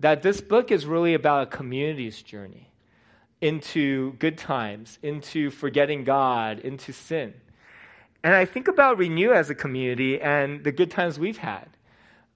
That 0.00 0.22
this 0.22 0.40
book 0.40 0.70
is 0.70 0.86
really 0.86 1.14
about 1.14 1.42
a 1.44 1.46
community's 1.46 2.22
journey 2.22 2.70
into 3.40 4.12
good 4.14 4.38
times, 4.38 4.98
into 5.02 5.50
forgetting 5.50 6.04
God, 6.04 6.60
into 6.60 6.92
sin. 6.92 7.34
And 8.22 8.34
I 8.34 8.44
think 8.44 8.68
about 8.68 8.98
Renew 8.98 9.32
as 9.32 9.50
a 9.50 9.54
community 9.54 10.20
and 10.20 10.62
the 10.62 10.70
good 10.70 10.90
times 10.90 11.18
we've 11.18 11.38
had. 11.38 11.68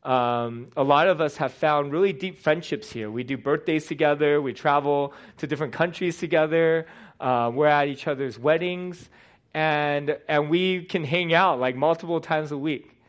Um, 0.07 0.69
a 0.77 0.85
lot 0.85 1.09
of 1.09 1.21
us 1.21 1.37
have 1.39 1.53
found 1.53 1.91
really 1.91 2.13
deep 2.13 2.39
friendships 2.39 2.93
here. 2.93 3.11
We 3.11 3.25
do 3.25 3.37
birthdays 3.37 3.87
together, 3.87 4.41
we 4.41 4.53
travel 4.53 5.13
to 5.39 5.49
different 5.49 5.73
countries 5.73 6.17
together, 6.19 6.87
uh, 7.19 7.51
we're 7.53 7.67
at 7.67 7.89
each 7.89 8.07
other's 8.07 8.39
weddings 8.39 9.09
and 9.53 10.19
and 10.29 10.51
we 10.51 10.85
can 10.85 11.03
hang 11.03 11.33
out 11.33 11.59
like 11.59 11.75
multiple 11.75 12.21
times 12.21 12.53
a 12.53 12.59
week. 12.59 13.01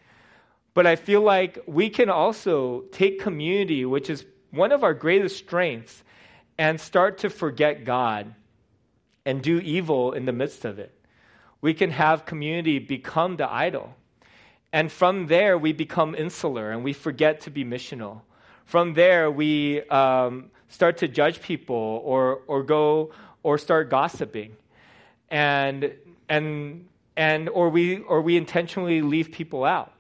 But 0.74 0.88
I 0.88 0.96
feel 0.96 1.22
like 1.22 1.60
we 1.68 1.90
can 1.90 2.10
also 2.10 2.86
take 2.92 3.20
community, 3.20 3.84
which 3.86 4.10
is 4.10 4.26
one 4.52 4.72
of 4.72 4.84
our 4.84 4.94
greatest 4.94 5.38
strengths, 5.38 6.04
and 6.58 6.80
start 6.80 7.20
to 7.20 7.30
forget 7.30 7.84
God 7.84 8.34
and 9.26 9.42
do 9.44 9.60
evil 9.60 10.14
in 10.14 10.26
the 10.26 10.32
midst 10.32 10.66
of 10.66 10.80
it. 10.80 10.94
We 11.62 11.74
can 11.74 11.92
have 11.92 12.26
community 12.26 12.80
become 12.80 13.36
the 13.36 13.52
idol. 13.52 13.94
And 14.74 14.92
from 14.92 15.28
there, 15.28 15.58
we 15.58 15.74
become 15.74 16.14
insular 16.16 16.72
and 16.72 16.84
we 16.84 16.94
forget 16.94 17.42
to 17.42 17.50
be 17.50 17.64
missional. 17.64 18.22
From 18.66 18.94
there, 18.94 19.32
we 19.32 19.82
um, 19.84 20.52
start 20.68 20.98
to 20.98 21.08
judge 21.08 21.42
people 21.42 22.02
or, 22.04 22.42
or 22.48 22.64
go 22.64 23.12
or 23.44 23.58
start 23.58 23.90
gossiping. 23.90 24.56
And 25.30 25.94
and 26.30 26.86
and 27.16 27.50
or 27.50 27.70
we 27.70 28.00
or 28.00 28.22
we 28.22 28.38
intentionally 28.38 29.02
leave 29.02 29.32
people 29.32 29.64
out. 29.64 29.94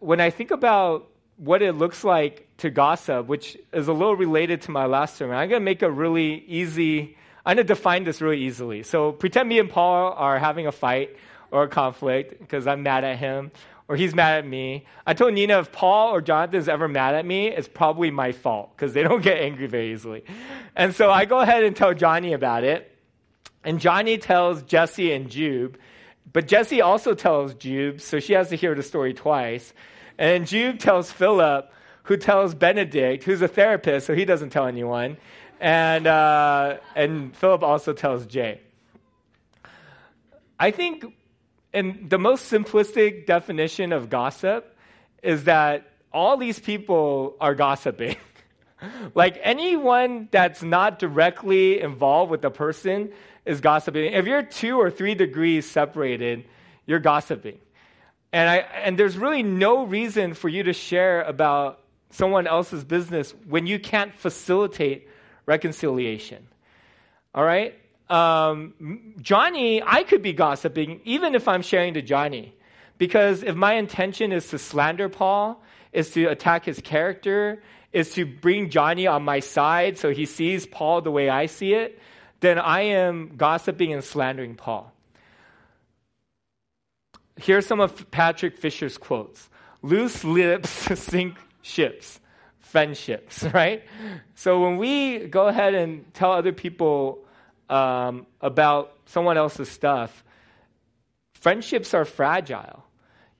When 0.00 0.20
I 0.20 0.30
think 0.30 0.50
about 0.50 1.08
what 1.36 1.62
it 1.62 1.72
looks 1.72 2.04
like 2.04 2.48
to 2.58 2.70
gossip, 2.70 3.26
which 3.26 3.56
is 3.72 3.88
a 3.88 3.92
little 3.92 4.16
related 4.16 4.62
to 4.62 4.70
my 4.70 4.86
last 4.86 5.16
sermon, 5.16 5.36
I'm 5.36 5.48
going 5.48 5.60
to 5.60 5.64
make 5.64 5.82
a 5.82 5.90
really 5.90 6.44
easy. 6.46 7.16
I'm 7.44 7.56
going 7.56 7.66
to 7.66 7.74
define 7.74 8.04
this 8.04 8.20
really 8.20 8.40
easily. 8.40 8.82
So 8.82 9.12
pretend 9.12 9.48
me 9.48 9.58
and 9.58 9.70
Paul 9.70 10.12
are 10.14 10.38
having 10.38 10.66
a 10.66 10.72
fight 10.72 11.16
or 11.50 11.64
a 11.64 11.68
conflict 11.68 12.38
because 12.40 12.66
I'm 12.66 12.82
mad 12.82 13.04
at 13.04 13.18
him 13.18 13.50
or 13.88 13.96
he's 13.96 14.14
mad 14.14 14.38
at 14.38 14.46
me. 14.46 14.84
I 15.06 15.14
told 15.14 15.34
Nina 15.34 15.60
if 15.60 15.70
Paul 15.70 16.14
or 16.14 16.20
Jonathan's 16.20 16.68
ever 16.68 16.88
mad 16.88 17.14
at 17.14 17.24
me, 17.24 17.48
it's 17.48 17.68
probably 17.68 18.10
my 18.10 18.32
fault 18.32 18.70
because 18.74 18.92
they 18.92 19.02
don't 19.02 19.22
get 19.22 19.38
angry 19.38 19.66
very 19.66 19.92
easily. 19.92 20.24
And 20.74 20.94
so 20.94 21.10
I 21.10 21.24
go 21.24 21.40
ahead 21.40 21.64
and 21.64 21.76
tell 21.76 21.94
Johnny 21.94 22.32
about 22.32 22.64
it. 22.64 22.92
And 23.64 23.80
Johnny 23.80 24.18
tells 24.18 24.62
Jesse 24.62 25.12
and 25.12 25.28
Jube, 25.28 25.78
but 26.32 26.46
Jesse 26.46 26.82
also 26.82 27.14
tells 27.14 27.54
Jube, 27.54 28.00
so 28.00 28.20
she 28.20 28.32
has 28.34 28.48
to 28.50 28.56
hear 28.56 28.74
the 28.74 28.82
story 28.82 29.14
twice. 29.14 29.72
And 30.18 30.46
Jube 30.46 30.78
tells 30.78 31.10
Philip, 31.10 31.72
who 32.04 32.16
tells 32.16 32.54
Benedict, 32.54 33.24
who's 33.24 33.42
a 33.42 33.48
therapist, 33.48 34.06
so 34.06 34.14
he 34.14 34.24
doesn't 34.24 34.50
tell 34.50 34.66
anyone. 34.66 35.16
And, 35.60 36.06
uh, 36.06 36.78
and 36.94 37.36
Philip 37.36 37.62
also 37.62 37.92
tells 37.92 38.26
Jay. 38.26 38.60
I 40.58 40.70
think, 40.70 41.04
in 41.72 42.06
the 42.08 42.18
most 42.18 42.50
simplistic 42.50 43.26
definition 43.26 43.92
of 43.92 44.08
gossip 44.08 44.76
is 45.22 45.44
that 45.44 45.90
all 46.12 46.36
these 46.36 46.58
people 46.58 47.36
are 47.40 47.54
gossiping. 47.54 48.16
like 49.14 49.38
anyone 49.42 50.28
that's 50.30 50.62
not 50.62 50.98
directly 50.98 51.80
involved 51.80 52.30
with 52.30 52.42
the 52.42 52.50
person 52.50 53.12
is 53.44 53.60
gossiping. 53.60 54.12
If 54.12 54.26
you're 54.26 54.42
two 54.42 54.78
or 54.78 54.90
three 54.90 55.14
degrees 55.14 55.68
separated, 55.68 56.44
you're 56.86 57.00
gossiping. 57.00 57.58
And, 58.32 58.48
I, 58.48 58.56
and 58.56 58.98
there's 58.98 59.16
really 59.16 59.42
no 59.42 59.84
reason 59.86 60.34
for 60.34 60.48
you 60.48 60.64
to 60.64 60.72
share 60.72 61.22
about 61.22 61.80
someone 62.10 62.46
else's 62.46 62.84
business 62.84 63.34
when 63.46 63.66
you 63.66 63.78
can't 63.78 64.14
facilitate 64.14 65.08
reconciliation. 65.46 66.46
All 67.34 67.44
right? 67.44 67.74
Um, 68.08 69.14
Johnny, 69.20 69.82
I 69.82 70.04
could 70.04 70.22
be 70.22 70.32
gossiping 70.32 71.00
even 71.04 71.34
if 71.34 71.48
I'm 71.48 71.62
sharing 71.62 71.94
to 71.94 72.02
Johnny. 72.02 72.54
Because 72.98 73.42
if 73.42 73.54
my 73.54 73.74
intention 73.74 74.32
is 74.32 74.48
to 74.48 74.58
slander 74.58 75.08
Paul, 75.08 75.62
is 75.92 76.10
to 76.12 76.26
attack 76.26 76.64
his 76.64 76.80
character, 76.80 77.62
is 77.92 78.12
to 78.14 78.24
bring 78.24 78.70
Johnny 78.70 79.06
on 79.06 79.22
my 79.22 79.40
side 79.40 79.98
so 79.98 80.10
he 80.10 80.26
sees 80.26 80.66
Paul 80.66 81.02
the 81.02 81.10
way 81.10 81.28
I 81.28 81.46
see 81.46 81.74
it, 81.74 81.98
then 82.40 82.58
I 82.58 82.82
am 82.82 83.32
gossiping 83.36 83.92
and 83.92 84.04
slandering 84.04 84.54
Paul. 84.54 84.92
Here's 87.36 87.66
some 87.66 87.80
of 87.80 88.10
Patrick 88.10 88.56
Fisher's 88.56 88.98
quotes 88.98 89.48
Loose 89.82 90.24
lips 90.24 90.70
sink 91.00 91.36
ships, 91.62 92.20
friendships, 92.60 93.42
right? 93.54 93.82
So 94.34 94.62
when 94.62 94.78
we 94.78 95.26
go 95.26 95.48
ahead 95.48 95.74
and 95.74 96.12
tell 96.14 96.32
other 96.32 96.52
people 96.52 97.25
um, 97.68 98.26
about 98.40 98.92
someone 99.06 99.36
else's 99.36 99.68
stuff, 99.68 100.24
friendships 101.34 101.94
are 101.94 102.04
fragile. 102.04 102.84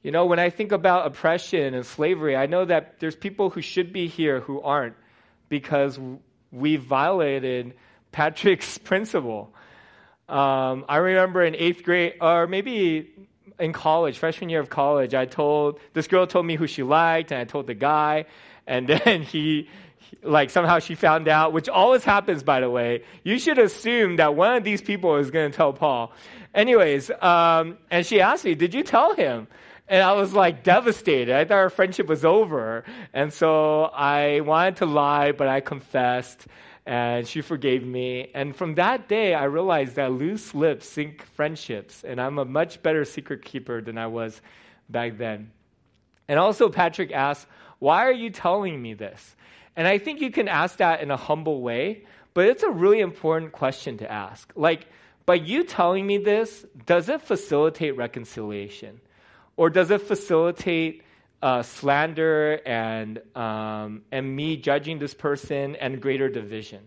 You 0.02 0.12
know, 0.12 0.26
when 0.26 0.38
I 0.38 0.50
think 0.50 0.72
about 0.72 1.06
oppression 1.06 1.74
and 1.74 1.84
slavery, 1.84 2.36
I 2.36 2.46
know 2.46 2.64
that 2.64 3.00
there's 3.00 3.16
people 3.16 3.50
who 3.50 3.60
should 3.60 3.92
be 3.92 4.06
here 4.06 4.40
who 4.40 4.60
aren't 4.60 4.94
because 5.48 5.98
we 6.52 6.76
violated 6.76 7.74
Patrick's 8.12 8.78
principle. 8.90 9.52
Um, 10.28 10.84
I 10.88 10.96
remember 10.96 11.42
in 11.42 11.54
eighth 11.54 11.82
grade, 11.84 12.14
or 12.20 12.46
maybe 12.46 13.12
in 13.58 13.72
college, 13.72 14.18
freshman 14.18 14.50
year 14.50 14.60
of 14.60 14.68
college, 14.68 15.14
I 15.14 15.26
told 15.26 15.80
this 15.92 16.08
girl 16.08 16.26
told 16.26 16.46
me 16.46 16.56
who 16.56 16.66
she 16.66 16.82
liked, 16.82 17.32
and 17.32 17.40
I 17.40 17.44
told 17.44 17.66
the 17.66 17.74
guy, 17.74 18.26
and 18.66 18.86
then 19.04 19.22
he, 19.22 19.68
like 20.22 20.50
somehow 20.50 20.78
she 20.78 20.94
found 20.94 21.28
out, 21.28 21.52
which 21.52 21.68
always 21.68 22.04
happens, 22.04 22.42
by 22.42 22.60
the 22.60 22.70
way. 22.70 23.02
You 23.24 23.38
should 23.38 23.58
assume 23.58 24.16
that 24.16 24.34
one 24.34 24.56
of 24.56 24.64
these 24.64 24.82
people 24.82 25.16
is 25.16 25.30
going 25.30 25.50
to 25.50 25.56
tell 25.56 25.72
Paul. 25.72 26.12
Anyways, 26.54 27.10
um, 27.20 27.78
and 27.90 28.04
she 28.06 28.20
asked 28.20 28.44
me, 28.44 28.54
"Did 28.54 28.74
you 28.74 28.82
tell 28.82 29.14
him?" 29.14 29.48
And 29.88 30.02
I 30.02 30.12
was 30.14 30.32
like 30.32 30.64
devastated. 30.64 31.34
I 31.34 31.44
thought 31.44 31.58
our 31.58 31.70
friendship 31.70 32.06
was 32.06 32.24
over, 32.24 32.84
and 33.12 33.32
so 33.32 33.84
I 33.84 34.40
wanted 34.40 34.76
to 34.76 34.86
lie, 34.86 35.32
but 35.32 35.48
I 35.48 35.60
confessed 35.60 36.46
and 36.86 37.26
she 37.26 37.42
forgave 37.42 37.84
me. 37.84 38.30
And 38.32 38.54
from 38.54 38.76
that 38.76 39.08
day, 39.08 39.34
I 39.34 39.44
realized 39.44 39.96
that 39.96 40.12
loose 40.12 40.54
lips 40.54 40.88
sink 40.88 41.24
friendships, 41.34 42.04
and 42.04 42.20
I'm 42.20 42.38
a 42.38 42.44
much 42.44 42.80
better 42.82 43.04
secret 43.04 43.44
keeper 43.44 43.82
than 43.82 43.98
I 43.98 44.06
was 44.06 44.40
back 44.88 45.18
then. 45.18 45.50
And 46.28 46.38
also, 46.38 46.68
Patrick 46.68 47.10
asked, 47.12 47.46
Why 47.80 48.06
are 48.06 48.12
you 48.12 48.30
telling 48.30 48.80
me 48.80 48.94
this? 48.94 49.35
And 49.76 49.86
I 49.86 49.98
think 49.98 50.20
you 50.20 50.30
can 50.30 50.48
ask 50.48 50.78
that 50.78 51.02
in 51.02 51.10
a 51.10 51.16
humble 51.16 51.60
way, 51.60 52.04
but 52.32 52.46
it's 52.46 52.62
a 52.62 52.70
really 52.70 53.00
important 53.00 53.52
question 53.52 53.98
to 53.98 54.10
ask. 54.10 54.50
Like, 54.56 54.86
by 55.26 55.34
you 55.34 55.64
telling 55.64 56.06
me 56.06 56.18
this, 56.18 56.64
does 56.86 57.08
it 57.08 57.20
facilitate 57.20 57.96
reconciliation? 57.96 59.00
Or 59.56 59.70
does 59.70 59.90
it 59.90 60.02
facilitate 60.02 61.02
uh, 61.42 61.62
slander 61.62 62.60
and, 62.64 63.20
um, 63.34 64.02
and 64.10 64.34
me 64.34 64.56
judging 64.56 64.98
this 64.98 65.14
person 65.14 65.76
and 65.76 66.00
greater 66.00 66.28
division? 66.28 66.82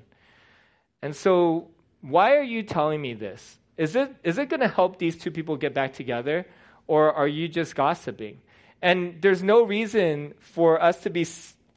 And 1.02 1.16
so, 1.16 1.70
why 2.02 2.38
are 2.38 2.44
you 2.44 2.64
telling 2.64 3.02
me 3.02 3.14
this? 3.14 3.58
Is 3.78 3.96
it, 3.96 4.16
is 4.24 4.38
it 4.38 4.50
going 4.50 4.62
to 4.62 4.68
help 4.68 4.98
these 4.98 5.18
two 5.18 5.32
people 5.32 5.58
get 5.58 5.74
back 5.74 5.94
together? 5.94 6.46
Or 6.88 7.14
are 7.14 7.28
you 7.28 7.48
just 7.48 7.76
gossiping? 7.76 8.42
And 8.82 9.22
there's 9.22 9.44
no 9.44 9.64
reason 9.64 10.34
for 10.40 10.82
us 10.82 11.02
to 11.02 11.10
be 11.10 11.26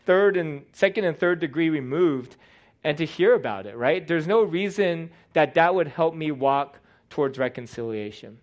third 0.04 0.36
and 0.36 0.64
second 0.72 1.04
and 1.04 1.18
third 1.18 1.40
degree 1.40 1.70
removed 1.70 2.36
and 2.84 2.98
to 2.98 3.04
hear 3.04 3.34
about 3.34 3.66
it, 3.66 3.76
right? 3.76 4.06
There's 4.06 4.26
no 4.26 4.42
reason 4.42 5.10
that 5.34 5.54
that 5.54 5.74
would 5.74 5.88
help 5.88 6.14
me 6.14 6.30
walk 6.30 6.78
towards 7.10 7.38
reconciliation. 7.38 8.38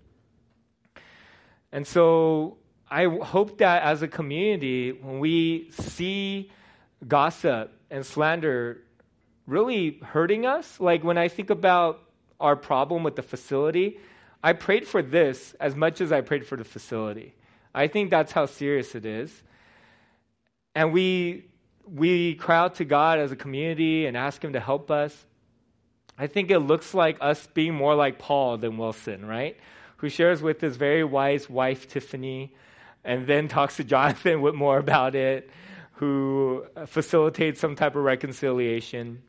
And 1.72 1.86
so 1.86 2.58
I 2.90 3.06
hope 3.06 3.58
that 3.60 3.84
as 3.84 4.02
a 4.02 4.08
community, 4.08 4.92
when 4.92 5.20
we 5.20 5.70
see 5.72 6.52
gossip 7.08 7.72
and 7.92 8.06
slander 8.06 8.82
really 9.46 10.00
hurting 10.04 10.46
us, 10.46 10.80
like 10.80 11.04
when 11.04 11.18
I 11.18 11.28
think 11.28 11.50
about 11.50 12.02
our 12.40 12.56
problem 12.56 13.04
with 13.04 13.16
the 13.16 13.22
facility, 13.22 14.00
I 14.44 14.54
prayed 14.54 14.88
for 14.88 15.02
this 15.02 15.54
as 15.60 15.76
much 15.76 16.00
as 16.00 16.12
I 16.12 16.22
prayed 16.22 16.46
for 16.46 16.56
the 16.56 16.64
facility. 16.64 17.36
I 17.76 17.88
think 17.88 18.10
that's 18.10 18.32
how 18.32 18.46
serious 18.46 18.96
it 18.96 19.06
is. 19.06 19.44
And 20.74 20.94
we 20.94 21.49
we 21.94 22.36
cry 22.36 22.58
out 22.58 22.76
to 22.76 22.86
God 22.86 23.20
as 23.20 23.32
a 23.32 23.36
community 23.36 24.06
and 24.06 24.16
ask 24.16 24.44
Him 24.44 24.54
to 24.54 24.60
help 24.60 24.92
us. 24.92 25.26
I 26.18 26.28
think 26.28 26.52
it 26.52 26.60
looks 26.60 26.94
like 26.94 27.18
us 27.22 27.48
being 27.48 27.74
more 27.74 27.96
like 27.96 28.20
Paul 28.20 28.58
than 28.58 28.78
Wilson, 28.78 29.26
right? 29.26 29.58
Who 29.98 30.10
shares 30.10 30.42
with 30.42 30.60
his 30.60 30.76
very 30.76 31.04
wise 31.04 31.50
wife, 31.50 31.88
Tiffany, 31.88 32.54
and 33.06 33.26
then 33.26 33.48
talks 33.48 33.78
to 33.78 33.86
Jonathan 33.86 34.42
Whitmore 34.42 34.80
about 34.80 35.16
it, 35.16 35.50
who 35.94 36.66
facilitates 36.88 37.62
some 37.62 37.76
type 37.76 37.96
of 37.96 38.04
reconciliation. 38.04 39.22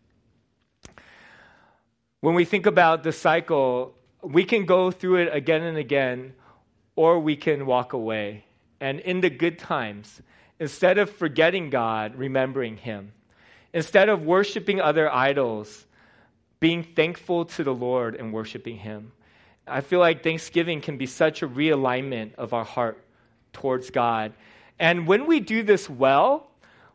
When 2.21 2.35
we 2.35 2.45
think 2.45 2.67
about 2.67 3.05
the 3.05 3.13
cycle, 3.13 3.95
we 4.23 4.45
can 4.45 4.67
go 4.67 4.91
through 4.91 5.23
it 5.23 5.35
again 5.35 5.63
and 5.63 5.79
again, 5.79 6.35
or 6.97 7.21
we 7.21 7.37
can 7.37 7.67
walk 7.67 7.93
away. 7.93 8.45
And 8.81 8.99
in 9.01 9.21
the 9.21 9.31
good 9.31 9.59
times, 9.59 10.21
instead 10.61 10.99
of 10.99 11.11
forgetting 11.11 11.71
God, 11.71 12.15
remembering 12.15 12.77
Him. 12.77 13.13
Instead 13.73 14.09
of 14.09 14.23
worshiping 14.23 14.81
other 14.81 15.13
idols, 15.13 15.87
being 16.61 16.85
thankful 16.85 17.47
to 17.47 17.65
the 17.65 17.75
Lord 17.75 18.15
and 18.15 18.33
worshiping 18.33 18.77
Him. 18.77 19.13
I 19.67 19.81
feel 19.81 19.99
like 19.99 20.23
Thanksgiving 20.23 20.81
can 20.83 20.99
be 20.99 21.07
such 21.07 21.43
a 21.43 21.49
realignment 21.49 22.35
of 22.35 22.53
our 22.53 22.65
heart 22.65 23.03
towards 23.53 23.91
God. 23.91 24.33
And 24.79 25.07
when 25.07 25.27
we 25.27 25.41
do 25.41 25.63
this 25.63 25.89
well, 25.89 26.51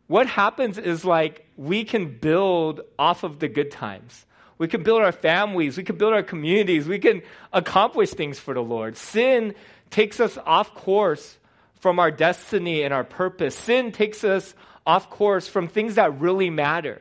what 0.08 0.28
happens 0.28 0.78
is 0.78 1.04
like 1.04 1.48
we 1.58 1.84
can 1.84 2.18
build 2.20 2.82
off 3.00 3.24
of 3.24 3.40
the 3.40 3.48
good 3.48 3.72
times. 3.72 4.26
We 4.58 4.68
can 4.68 4.84
build 4.84 5.02
our 5.02 5.12
families, 5.12 5.76
we 5.78 5.84
can 5.84 5.98
build 5.98 6.14
our 6.14 6.24
communities, 6.24 6.88
we 6.88 7.00
can 7.00 7.24
accomplish 7.52 8.12
things 8.12 8.40
for 8.40 8.54
the 8.54 8.64
Lord. 8.64 8.96
Sin 8.96 9.54
takes 9.90 10.20
us 10.20 10.38
off 10.46 10.74
course 10.74 11.38
from 11.86 12.00
our 12.00 12.10
destiny 12.10 12.82
and 12.82 12.92
our 12.92 13.04
purpose. 13.04 13.56
Sin 13.56 13.92
takes 13.92 14.24
us 14.24 14.56
off 14.88 15.12
course 15.12 15.48
from 15.48 15.68
things 15.68 15.94
that 15.94 16.20
really 16.20 16.50
matter, 16.50 17.00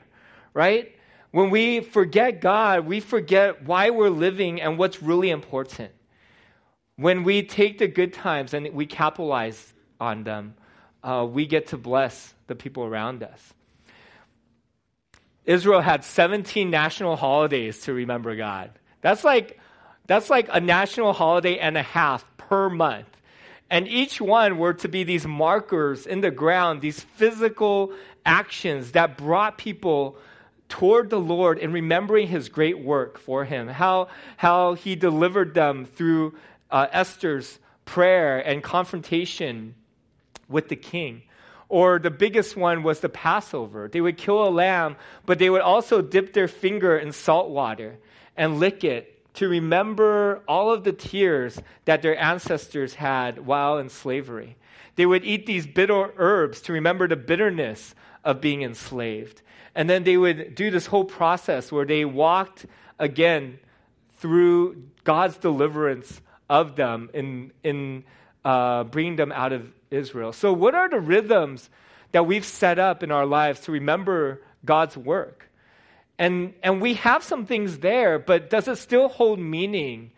right? 0.53 0.95
When 1.31 1.49
we 1.49 1.81
forget 1.81 2.43
God, 2.43 2.85
we 2.85 3.01
forget 3.01 3.65
why 3.65 3.89
we're 3.89 4.11
living 4.11 4.61
and 4.61 4.77
what's 4.77 5.03
really 5.03 5.31
important. 5.31 5.91
When 6.97 7.25
we 7.25 7.45
take 7.45 7.79
the 7.79 7.89
good 7.89 8.13
times 8.13 8.53
and 8.53 8.75
we 8.75 8.85
capitalize 8.85 9.73
on 9.99 10.23
them, 10.23 10.53
uh, 11.03 11.27
we 11.27 11.47
get 11.47 11.69
to 11.69 11.79
bless 11.79 12.35
the 12.47 12.55
people 12.55 12.85
around 12.85 13.23
us. 13.23 13.55
Israel 15.47 15.81
had 15.81 16.05
17 16.05 16.69
national 16.69 17.17
holidays 17.17 17.81
to 17.85 17.95
remember 17.95 18.37
God. 18.37 18.71
That's 19.01 19.25
like, 19.25 19.59
that's 20.05 20.29
like 20.29 20.51
a 20.53 20.61
national 20.61 21.15
holiday 21.15 21.57
and 21.59 21.79
a 21.79 21.83
half 21.83 22.23
per 22.37 22.69
month. 22.69 23.09
And 23.75 23.89
each 23.89 24.21
one 24.21 24.59
were 24.59 24.75
to 24.75 24.89
be 24.89 25.03
these 25.03 25.27
markers 25.27 26.07
in 26.07 26.21
the 26.21 26.31
ground, 26.31 26.81
these 26.81 27.01
physical 27.01 27.93
actions 28.25 28.93
that 28.93 29.19
brought 29.19 29.59
people 29.59 30.17
toward 30.69 31.11
the 31.11 31.19
Lord 31.19 31.59
in 31.59 31.73
remembering 31.73 32.29
his 32.29 32.49
great 32.49 32.79
work 32.79 33.19
for 33.19 33.45
him, 33.45 33.67
how, 33.67 34.11
how 34.37 34.75
he 34.75 34.95
delivered 34.95 35.55
them 35.55 35.87
through 35.87 36.37
uh, 36.71 36.87
Esther's 36.93 37.59
prayer 37.85 38.39
and 38.39 38.63
confrontation 38.63 39.75
with 40.49 40.69
the 40.69 40.77
king. 40.77 41.23
Or 41.69 41.99
the 41.99 42.13
biggest 42.13 42.57
one 42.57 42.85
was 42.85 43.01
the 43.01 43.09
Passover. 43.09 43.89
They 43.89 44.01
would 44.01 44.19
kill 44.19 44.47
a 44.47 44.51
lamb, 44.51 44.95
but 45.27 45.41
they 45.41 45.51
would 45.51 45.63
also 45.63 46.01
dip 46.01 46.33
their 46.33 46.47
finger 46.47 46.97
in 46.97 47.11
salt 47.11 47.51
water 47.51 47.97
and 48.37 48.61
lick 48.61 48.85
it 48.85 49.14
to 49.35 49.49
remember 49.49 50.43
all 50.47 50.73
of 50.73 50.85
the 50.85 50.93
tears 50.93 51.61
that 51.85 52.03
their 52.03 52.19
ancestors 52.19 52.95
had 52.95 53.45
while 53.47 53.79
in 53.79 53.89
slavery. 53.89 54.57
They 54.97 55.07
would 55.07 55.25
eat 55.25 55.47
these 55.47 55.67
bitter 55.67 56.13
herbs 56.17 56.61
to 56.63 56.73
remember 56.73 57.09
the 57.09 57.17
bitterness 57.17 57.95
of 58.25 58.41
being 58.41 58.63
enslaved. 58.63 59.43
And 59.75 59.91
then 59.91 60.05
they 60.05 60.17
would 60.17 60.55
do 60.55 60.71
this 60.71 60.87
whole 60.87 61.05
process 61.05 61.73
where 61.73 61.85
they 61.85 62.05
walked 62.05 62.67
again 62.99 63.59
through 64.19 64.85
God's 65.03 65.37
deliverance 65.37 66.21
of 66.49 66.77
them 66.77 67.11
in, 67.13 67.53
in 67.65 68.05
uh, 68.45 68.85
bringing 68.85 69.17
them 69.17 69.33
out 69.33 69.53
of 69.53 69.73
Israel. 69.91 70.33
So, 70.33 70.53
what 70.53 70.75
are 70.75 70.89
the 70.89 71.01
rhythms 71.01 71.71
that 72.13 72.27
we've 72.27 72.45
set 72.45 72.79
up 72.79 73.03
in 73.03 73.11
our 73.11 73.27
lives 73.27 73.61
to 73.61 73.73
remember 73.73 74.43
God's 74.65 74.97
work? 74.97 75.51
And, 76.19 76.55
and 76.63 76.81
we 76.81 76.95
have 76.95 77.25
some 77.25 77.47
things 77.47 77.79
there, 77.79 78.19
but 78.19 78.51
does 78.51 78.69
it 78.69 78.77
still 78.77 79.09
hold 79.09 79.39
meaning 79.39 80.13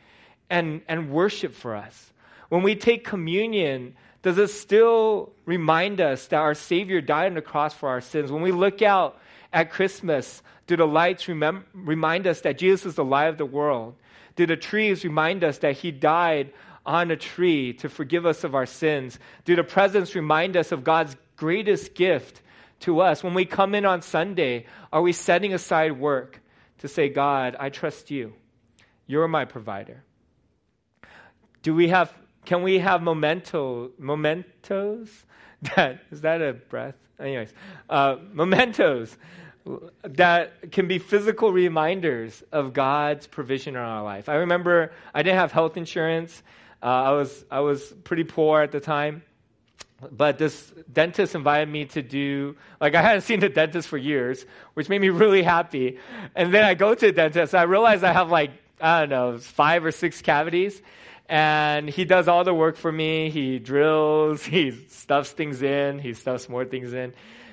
and, 0.51 0.83
and 0.89 1.11
worship 1.11 1.55
for 1.55 1.75
us? 1.75 2.13
When 2.49 2.63
we 2.63 2.75
take 2.75 3.05
communion, 3.05 3.97
does 4.23 4.39
it 4.39 4.49
still 4.49 5.33
remind 5.47 6.01
us 6.01 6.27
that 6.27 6.37
our 6.37 6.55
Savior 6.55 7.01
died 7.01 7.29
on 7.29 7.35
the 7.35 7.43
cross 7.43 7.75
for 7.75 7.89
our 7.89 8.01
sins? 8.01 8.31
When 8.31 8.43
we 8.43 8.53
look 8.53 8.83
out 8.83 9.19
at 9.53 9.71
Christmas, 9.71 10.43
do 10.67 10.77
the 10.77 10.87
lights 10.87 11.25
remem- 11.27 11.65
remind 11.73 12.27
us 12.27 12.41
that 12.43 12.59
Jesus 12.59 12.87
is 12.87 12.95
the 12.97 13.05
light 13.05 13.29
of 13.29 13.39
the 13.39 13.47
world? 13.47 13.95
Do 14.35 14.47
the 14.47 14.57
trees 14.57 15.03
remind 15.03 15.45
us 15.45 15.59
that 15.59 15.77
He 15.77 15.91
died 15.91 16.53
on 16.85 17.11
a 17.11 17.17
tree 17.17 17.73
to 17.75 17.89
forgive 17.89 18.27
us 18.27 18.45
of 18.45 18.55
our 18.55 18.67
sins? 18.67 19.19
Do 19.45 19.57
the 19.57 19.65
presents 19.65 20.15
remind 20.15 20.57
us 20.57 20.73
of 20.73 20.85
God's 20.85 21.17
greatest 21.37 21.95
gift 21.95 22.43
to 22.81 23.01
us. 23.01 23.23
When 23.23 23.35
we 23.35 23.45
come 23.45 23.75
in 23.75 23.85
on 23.85 24.03
Sunday, 24.03 24.67
are 24.93 25.03
we 25.03 25.13
setting 25.13 25.55
aside 25.55 25.93
work 25.99 26.41
to 26.79 26.89
say, 26.89 27.09
God, 27.09 27.57
I 27.59 27.71
trust 27.71 28.11
you. 28.11 28.35
You're 29.07 29.29
my 29.29 29.45
provider. 29.45 30.05
Do 31.63 31.75
we 31.75 31.89
have, 31.89 32.13
can 32.45 32.63
we 32.63 32.79
have 32.79 33.03
memento, 33.03 33.91
mementos? 33.99 35.09
That, 35.75 36.03
is 36.11 36.21
that 36.21 36.43
a 36.43 36.53
breath? 36.53 36.97
Anyways, 37.19 37.53
uh, 37.89 38.17
mementos 38.31 39.17
that 40.03 40.71
can 40.71 40.87
be 40.87 40.99
physical 40.99 41.53
reminders 41.53 42.43
of 42.53 42.73
God's 42.73 43.27
provision 43.27 43.75
in 43.75 43.81
our 43.81 44.03
life. 44.03 44.29
I 44.29 44.37
remember 44.37 44.93
I 45.15 45.23
didn't 45.23 45.39
have 45.39 45.51
health 45.51 45.77
insurance. 45.77 46.43
Uh, 46.83 46.87
I 46.87 47.11
was 47.13 47.45
I 47.51 47.61
was 47.61 47.93
pretty 48.05 48.25
poor 48.25 48.61
at 48.61 48.71
the 48.71 48.81
time, 48.81 49.23
but 50.13 50.39
this 50.39 50.73
dentist 50.93 51.35
invited 51.35 51.69
me 51.71 51.87
to 51.87 52.03
do 52.03 52.55
like 52.81 52.95
i 52.95 53.03
hadn't 53.03 53.23
seen 53.23 53.43
a 53.43 53.49
dentist 53.49 53.89
for 53.89 53.97
years 53.97 54.45
which 54.75 54.91
made 54.91 55.01
me 55.01 55.09
really 55.09 55.43
happy. 55.43 55.99
And 56.35 56.53
then 56.53 56.65
i 56.65 56.75
go 56.75 56.95
to 56.95 57.07
the 57.07 57.13
dentist 57.13 57.55
i 57.55 57.63
realize 57.63 58.03
i 58.03 58.13
have 58.13 58.31
like 58.31 58.51
i 58.81 59.01
don't 59.01 59.09
know 59.11 59.39
five 59.39 59.85
or 59.85 59.93
six 59.93 60.21
cavities. 60.23 60.83
And 61.29 61.89
he 61.89 62.05
does 62.05 62.29
all 62.29 62.45
the 62.45 62.55
work 62.55 62.77
for 62.77 62.93
me. 62.93 63.31
He 63.31 63.59
drills 63.59 64.45
he 64.45 64.71
stuffs 64.89 65.33
things 65.33 65.61
in 65.63 65.99
he 65.99 66.15
stuffs 66.15 66.49
more 66.49 66.65
things 66.65 66.93
in. 66.93 67.13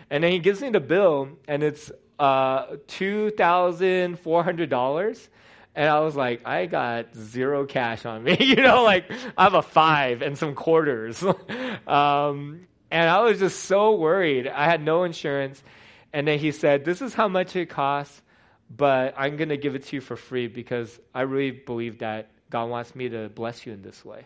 And 0.09 0.23
then 0.23 0.31
he 0.31 0.39
gives 0.39 0.61
me 0.61 0.69
the 0.69 0.79
bill 0.79 1.29
and 1.47 1.63
it's 1.63 1.91
uh, 2.19 2.75
$2400 2.87 5.27
and 5.75 5.89
I 5.89 6.01
was 6.01 6.15
like, 6.15 6.45
I 6.45 6.67
got 6.67 7.15
zero 7.15 7.65
cash 7.65 8.05
on 8.05 8.23
me. 8.23 8.37
you 8.41 8.57
know, 8.57 8.83
like 8.83 9.11
I 9.37 9.43
have 9.43 9.55
a 9.55 9.61
five 9.61 10.21
and 10.21 10.37
some 10.37 10.53
quarters. 10.53 11.23
um, 11.87 12.67
and 12.91 13.09
I 13.09 13.21
was 13.21 13.39
just 13.39 13.63
so 13.63 13.95
worried. 13.95 14.47
I 14.47 14.65
had 14.65 14.83
no 14.83 15.03
insurance. 15.03 15.63
And 16.11 16.27
then 16.27 16.37
he 16.37 16.51
said, 16.51 16.85
This 16.85 17.01
is 17.01 17.15
how 17.15 17.27
much 17.27 17.55
it 17.55 17.69
costs, 17.69 18.21
but 18.69 19.15
I'm 19.17 19.35
going 19.35 19.49
to 19.49 19.57
give 19.57 19.73
it 19.73 19.85
to 19.85 19.95
you 19.95 20.01
for 20.01 20.15
free 20.15 20.47
because 20.47 20.99
I 21.13 21.21
really 21.21 21.51
believe 21.51 21.99
that 21.99 22.29
God 22.51 22.65
wants 22.69 22.95
me 22.95 23.09
to 23.09 23.29
bless 23.29 23.65
you 23.65 23.73
in 23.73 23.81
this 23.81 24.05
way. 24.05 24.25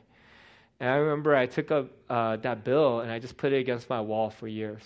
And 0.81 0.89
I 0.89 0.95
remember 0.95 1.33
I 1.33 1.45
took 1.45 1.71
up 1.71 1.89
uh, 2.09 2.35
that 2.37 2.65
bill 2.65 2.99
and 2.99 3.09
I 3.09 3.19
just 3.19 3.37
put 3.37 3.53
it 3.53 3.57
against 3.57 3.89
my 3.89 4.01
wall 4.01 4.29
for 4.29 4.49
years. 4.49 4.83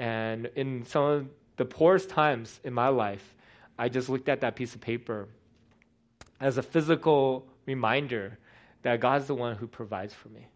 And 0.00 0.50
in 0.56 0.84
some 0.84 1.04
of 1.04 1.28
the 1.56 1.64
poorest 1.64 2.10
times 2.10 2.60
in 2.64 2.74
my 2.74 2.88
life, 2.88 3.34
I 3.78 3.88
just 3.88 4.08
looked 4.08 4.28
at 4.28 4.40
that 4.40 4.56
piece 4.56 4.74
of 4.74 4.80
paper 4.80 5.28
as 6.40 6.58
a 6.58 6.62
physical 6.62 7.46
reminder 7.64 8.38
that 8.82 9.00
God's 9.00 9.26
the 9.26 9.34
one 9.34 9.56
who 9.56 9.66
provides 9.66 10.14
for 10.14 10.28
me. 10.28 10.46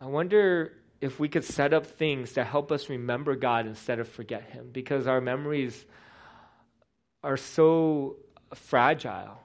I 0.00 0.06
wonder 0.06 0.72
if 1.00 1.20
we 1.20 1.28
could 1.28 1.44
set 1.44 1.72
up 1.72 1.86
things 1.86 2.32
that 2.32 2.46
help 2.46 2.72
us 2.72 2.88
remember 2.88 3.36
God 3.36 3.66
instead 3.66 3.98
of 3.98 4.08
forget 4.08 4.42
Him 4.42 4.70
because 4.72 5.06
our 5.06 5.20
memories 5.20 5.84
are 7.22 7.36
so 7.36 8.16
fragile. 8.54 9.38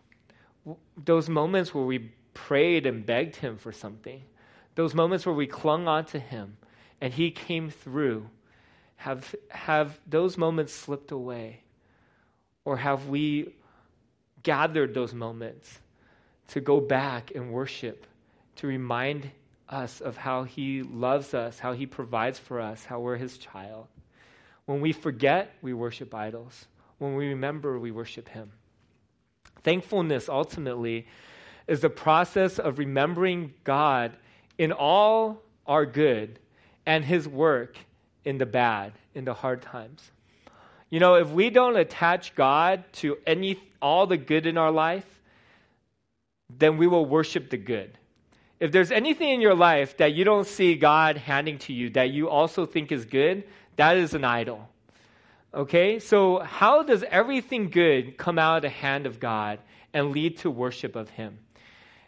Those 1.04 1.30
moments 1.30 1.74
where 1.74 1.84
we 1.84 2.12
prayed 2.34 2.86
and 2.86 3.06
begged 3.06 3.36
Him 3.36 3.58
for 3.58 3.72
something, 3.72 4.24
those 4.76 4.94
moments 4.94 5.26
where 5.26 5.36
we 5.36 5.48
clung 5.48 5.88
on 5.88 6.06
to 6.06 6.20
Him 6.20 6.58
and 7.02 7.14
He 7.14 7.32
came 7.32 7.70
through, 7.70 8.30
have, 8.96 9.36
have 9.50 10.00
those 10.08 10.38
moments 10.38 10.74
slipped 10.74 11.12
away? 11.12 11.62
Or 12.66 12.78
have 12.78 13.08
we 13.08 13.54
gathered 14.44 14.94
those 14.94 15.14
moments 15.14 15.80
to 16.50 16.62
go 16.62 16.80
back 16.80 17.32
and 17.34 17.52
worship, 17.52 18.06
to 18.58 18.68
remind 18.68 19.32
us 19.70 20.02
of 20.02 20.18
how 20.18 20.44
He 20.44 20.84
loves 20.84 21.34
us, 21.34 21.60
how 21.60 21.74
He 21.74 21.86
provides 21.86 22.38
for 22.38 22.60
us, 22.60 22.86
how 22.86 23.00
we're 23.00 23.18
His 23.18 23.38
child? 23.38 23.88
When 24.66 24.82
we 24.82 24.92
forget, 24.94 25.56
we 25.62 25.74
worship 25.74 26.14
idols. 26.14 26.68
When 27.00 27.16
we 27.16 27.30
remember, 27.30 27.80
we 27.80 27.92
worship 27.92 28.30
Him. 28.30 28.52
Thankfulness 29.64 30.30
ultimately 30.30 31.08
is 31.68 31.80
the 31.80 31.90
process 31.90 32.60
of 32.60 32.78
remembering 32.78 33.54
God 33.64 34.16
in 34.58 34.72
all 34.72 35.42
our 35.66 35.86
good 35.86 36.40
and 36.86 37.04
His 37.04 37.28
work 37.28 37.78
in 38.26 38.38
the 38.38 38.46
bad, 38.46 38.94
in 39.16 39.26
the 39.26 39.34
hard 39.34 39.62
times. 39.62 40.12
You 40.94 41.00
know, 41.00 41.16
if 41.16 41.32
we 41.32 41.50
don't 41.50 41.76
attach 41.76 42.36
God 42.36 42.84
to 43.02 43.18
any 43.26 43.60
all 43.82 44.06
the 44.06 44.16
good 44.16 44.46
in 44.46 44.60
our 44.60 44.70
life, 44.70 45.08
then 46.56 46.78
we 46.78 46.86
will 46.86 47.04
worship 47.04 47.50
the 47.50 47.58
good. 47.58 47.98
If 48.60 48.72
there's 48.72 48.92
anything 48.92 49.32
in 49.32 49.42
your 49.42 49.56
life 49.56 49.98
that 49.98 50.14
you 50.14 50.24
don't 50.24 50.46
see 50.46 50.76
God 50.76 51.18
handing 51.18 51.58
to 51.66 51.74
you 51.74 51.90
that 51.90 52.12
you 52.12 52.30
also 52.30 52.68
think 52.68 52.92
is 52.92 53.06
good, 53.06 53.44
that 53.76 53.98
is 53.98 54.14
an 54.14 54.24
idol. 54.24 54.70
Okay? 55.52 55.98
So, 55.98 56.38
how 56.38 56.84
does 56.84 57.02
everything 57.10 57.72
good 57.72 58.16
come 58.16 58.38
out 58.38 58.58
of 58.58 58.62
the 58.62 58.70
hand 58.70 59.08
of 59.08 59.20
God 59.20 59.58
and 59.96 60.12
lead 60.12 60.38
to 60.42 60.52
worship 60.52 60.96
of 60.96 61.10
Him? 61.10 61.40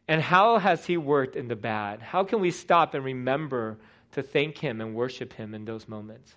And 0.07 0.21
how 0.21 0.59
has 0.59 0.85
He 0.85 0.95
worked 0.95 1.35
in 1.35 1.47
the 1.47 1.55
bad? 1.55 2.03
How 2.03 2.23
can 2.23 2.39
we 2.39 2.51
stop 2.51 2.93
and 2.93 3.03
remember 3.03 3.77
to 4.11 4.21
thank 4.21 4.59
Him 4.59 4.79
and 4.79 4.93
worship 4.93 5.33
Him 5.33 5.55
in 5.55 5.65
those 5.65 5.87
moments? 5.87 6.35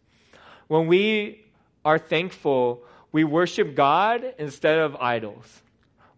When 0.69 0.87
we 0.87 1.45
are 1.85 1.99
thankful, 1.99 2.83
we 3.13 3.25
worship 3.25 3.75
God 3.75 4.35
instead 4.39 4.79
of 4.79 4.97
idols. 4.97 5.63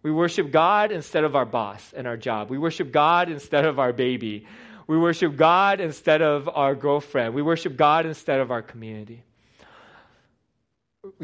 We 0.03 0.11
worship 0.11 0.51
God 0.51 0.91
instead 0.91 1.23
of 1.23 1.35
our 1.35 1.45
boss 1.45 1.93
and 1.95 2.07
our 2.07 2.17
job. 2.17 2.49
We 2.49 2.57
worship 2.57 2.91
God 2.91 3.29
instead 3.29 3.65
of 3.65 3.79
our 3.79 3.93
baby. 3.93 4.47
We 4.87 4.97
worship 4.97 5.37
God 5.37 5.79
instead 5.79 6.21
of 6.21 6.49
our 6.49 6.75
girlfriend. 6.75 7.33
We 7.33 7.41
worship 7.41 7.77
God 7.77 8.05
instead 8.05 8.39
of 8.39 8.51
our 8.51 8.61
community. 8.61 9.23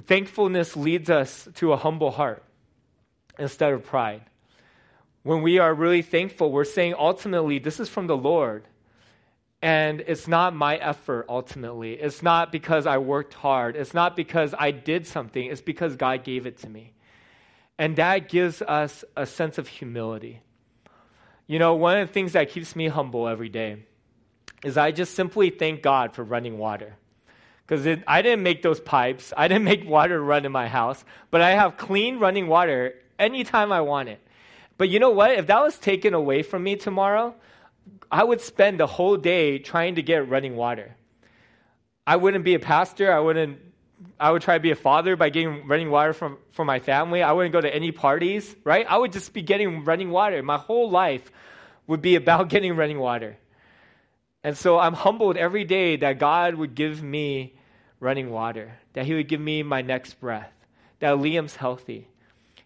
Thankfulness 0.06 0.78
leads 0.78 1.10
us 1.10 1.47
to 1.56 1.73
a 1.73 1.78
humble 1.78 2.12
heart 2.12 2.43
instead 3.38 3.73
of 3.73 3.86
pride. 3.86 4.21
When 5.23 5.41
we 5.41 5.60
are 5.60 5.73
really 5.73 6.04
thankful, 6.04 6.52
we're 6.52 6.63
saying 6.63 6.95
ultimately, 6.97 7.60
this 7.60 7.80
is 7.80 7.89
from 7.89 8.08
the 8.08 8.15
Lord. 8.15 8.63
And 9.61 10.01
it's 10.01 10.27
not 10.27 10.55
my 10.55 10.77
effort 10.77 11.25
ultimately. 11.27 11.93
It's 11.93 12.21
not 12.21 12.51
because 12.51 12.85
I 12.85 12.99
worked 12.99 13.33
hard. 13.33 13.75
It's 13.75 13.93
not 13.93 14.15
because 14.15 14.53
I 14.57 14.71
did 14.71 15.07
something. 15.07 15.45
It's 15.49 15.61
because 15.61 15.95
God 15.95 16.23
gave 16.23 16.45
it 16.45 16.59
to 16.59 16.69
me. 16.69 16.93
And 17.79 17.95
that 17.95 18.29
gives 18.29 18.61
us 18.61 19.03
a 19.15 19.25
sense 19.25 19.57
of 19.57 19.67
humility. 19.67 20.41
You 21.47 21.59
know, 21.59 21.75
one 21.75 21.97
of 21.97 22.07
the 22.07 22.13
things 22.13 22.33
that 22.33 22.49
keeps 22.49 22.75
me 22.75 22.87
humble 22.87 23.27
every 23.27 23.49
day 23.49 23.77
is 24.63 24.77
I 24.77 24.91
just 24.91 25.15
simply 25.15 25.49
thank 25.49 25.81
God 25.81 26.13
for 26.13 26.23
running 26.23 26.57
water. 26.57 26.95
Because 27.65 28.01
I 28.07 28.21
didn't 28.21 28.43
make 28.43 28.61
those 28.61 28.79
pipes, 28.79 29.33
I 29.35 29.47
didn't 29.47 29.63
make 29.65 29.87
water 29.87 30.21
run 30.21 30.45
in 30.45 30.51
my 30.51 30.67
house, 30.67 31.03
but 31.31 31.41
I 31.41 31.51
have 31.51 31.77
clean 31.77 32.19
running 32.19 32.47
water 32.47 32.95
anytime 33.19 33.71
I 33.71 33.81
want 33.81 34.09
it. 34.09 34.19
But 34.77 34.89
you 34.89 34.99
know 34.99 35.09
what? 35.09 35.31
If 35.31 35.47
that 35.47 35.61
was 35.61 35.77
taken 35.77 36.13
away 36.13 36.43
from 36.43 36.63
me 36.63 36.75
tomorrow, 36.75 37.35
I 38.12 38.23
would 38.23 38.41
spend 38.41 38.80
the 38.80 38.88
whole 38.88 39.17
day 39.17 39.60
trying 39.60 39.95
to 39.95 40.02
get 40.02 40.30
running 40.30 40.56
water. 40.56 40.95
I 42.06 42.15
wouldn't 42.15 42.45
be 42.45 42.54
a 42.54 42.60
pastor. 42.60 43.12
I 43.12 43.19
wouldn't. 43.19 43.60
I 44.19 44.32
would 44.32 44.41
try 44.41 44.56
to 44.56 44.62
be 44.62 44.71
a 44.71 44.76
father 44.76 45.15
by 45.15 45.30
getting 45.30 45.67
running 45.67 45.89
water 45.89 46.13
from, 46.13 46.38
for 46.52 46.63
my 46.63 46.80
family. 46.80 47.23
I 47.23 47.32
wouldn't 47.32 47.52
go 47.52 47.62
to 47.62 47.73
any 47.73 47.91
parties, 47.91 48.56
right? 48.63 48.86
I 48.88 48.97
would 48.97 49.12
just 49.12 49.34
be 49.34 49.41
getting 49.41 49.84
running 49.84 50.12
water. 50.12 50.41
My 50.43 50.58
whole 50.58 50.89
life 50.89 51.32
would 51.88 52.02
be 52.02 52.15
about 52.15 52.50
getting 52.54 52.76
running 52.76 53.00
water. 53.00 53.38
And 54.43 54.56
so 54.56 54.78
I'm 54.78 54.93
humbled 54.93 55.36
every 55.36 55.65
day 55.65 55.97
that 55.97 56.19
God 56.19 56.56
would 56.56 56.76
give 56.76 57.02
me 57.02 57.56
running 58.00 58.30
water, 58.30 58.78
that 58.93 59.06
He 59.06 59.15
would 59.15 59.28
give 59.28 59.41
me 59.41 59.63
my 59.63 59.82
next 59.82 60.19
breath, 60.19 60.54
that 61.00 61.17
Liam's 61.17 61.56
healthy. 61.56 62.08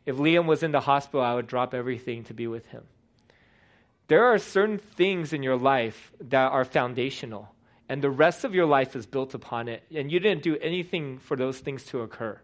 If 0.05 0.17
Liam 0.17 0.45
was 0.45 0.63
in 0.63 0.71
the 0.71 0.81
hospital, 0.81 1.21
I 1.21 1.35
would 1.35 1.47
drop 1.47 1.73
everything 1.73 2.23
to 2.25 2.33
be 2.33 2.47
with 2.47 2.65
him. 2.67 2.83
There 4.11 4.25
are 4.25 4.39
certain 4.39 4.77
things 4.77 5.31
in 5.31 5.41
your 5.41 5.55
life 5.55 6.11
that 6.19 6.51
are 6.51 6.65
foundational, 6.65 7.47
and 7.87 8.01
the 8.01 8.09
rest 8.09 8.43
of 8.43 8.53
your 8.53 8.65
life 8.65 8.93
is 8.93 9.05
built 9.05 9.33
upon 9.33 9.69
it, 9.69 9.83
and 9.89 10.11
you 10.11 10.19
didn't 10.19 10.43
do 10.43 10.57
anything 10.57 11.17
for 11.19 11.37
those 11.37 11.59
things 11.59 11.85
to 11.85 12.01
occur. 12.01 12.37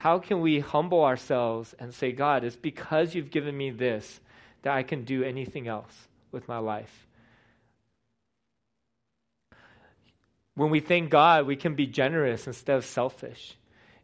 How 0.00 0.18
can 0.18 0.40
we 0.40 0.58
humble 0.58 1.04
ourselves 1.04 1.72
and 1.78 1.94
say, 1.94 2.10
God, 2.10 2.42
it's 2.42 2.56
because 2.56 3.14
you've 3.14 3.30
given 3.30 3.56
me 3.56 3.70
this 3.70 4.18
that 4.62 4.74
I 4.74 4.82
can 4.82 5.04
do 5.04 5.22
anything 5.22 5.68
else 5.68 6.08
with 6.32 6.48
my 6.48 6.58
life? 6.58 7.06
When 10.56 10.70
we 10.70 10.80
thank 10.80 11.10
God, 11.10 11.46
we 11.46 11.54
can 11.54 11.76
be 11.76 11.86
generous 11.86 12.48
instead 12.48 12.76
of 12.76 12.84
selfish. 12.84 13.56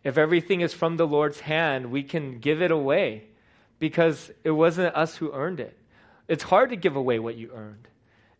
If 0.04 0.16
everything 0.16 0.61
is 0.61 0.72
from 0.72 0.96
the 0.96 1.08
Lord's 1.08 1.40
hand, 1.40 1.90
we 1.90 2.04
can 2.04 2.38
give 2.38 2.62
it 2.62 2.70
away 2.70 3.24
because 3.80 4.30
it 4.44 4.52
wasn't 4.52 4.94
us 4.94 5.16
who 5.16 5.32
earned 5.32 5.58
it. 5.58 5.74
It's 6.28 6.44
hard 6.44 6.70
to 6.70 6.76
give 6.76 6.96
away 6.96 7.18
what 7.18 7.36
you 7.36 7.50
earned. 7.54 7.88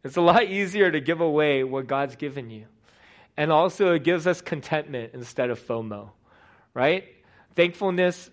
It's 0.05 0.16
a 0.16 0.20
lot 0.20 0.44
easier 0.48 0.90
to 0.90 1.01
give 1.01 1.20
away 1.20 1.64
what 1.64 1.87
God's 1.87 2.16
given 2.16 2.51
you. 2.51 2.66
And 3.37 3.53
also, 3.53 3.94
it 3.94 4.03
gives 4.03 4.27
us 4.27 4.40
contentment 4.40 5.12
instead 5.14 5.51
of 5.51 5.61
FOMO, 5.61 6.11
right? 6.74 7.05
Thankfulness 7.55 8.31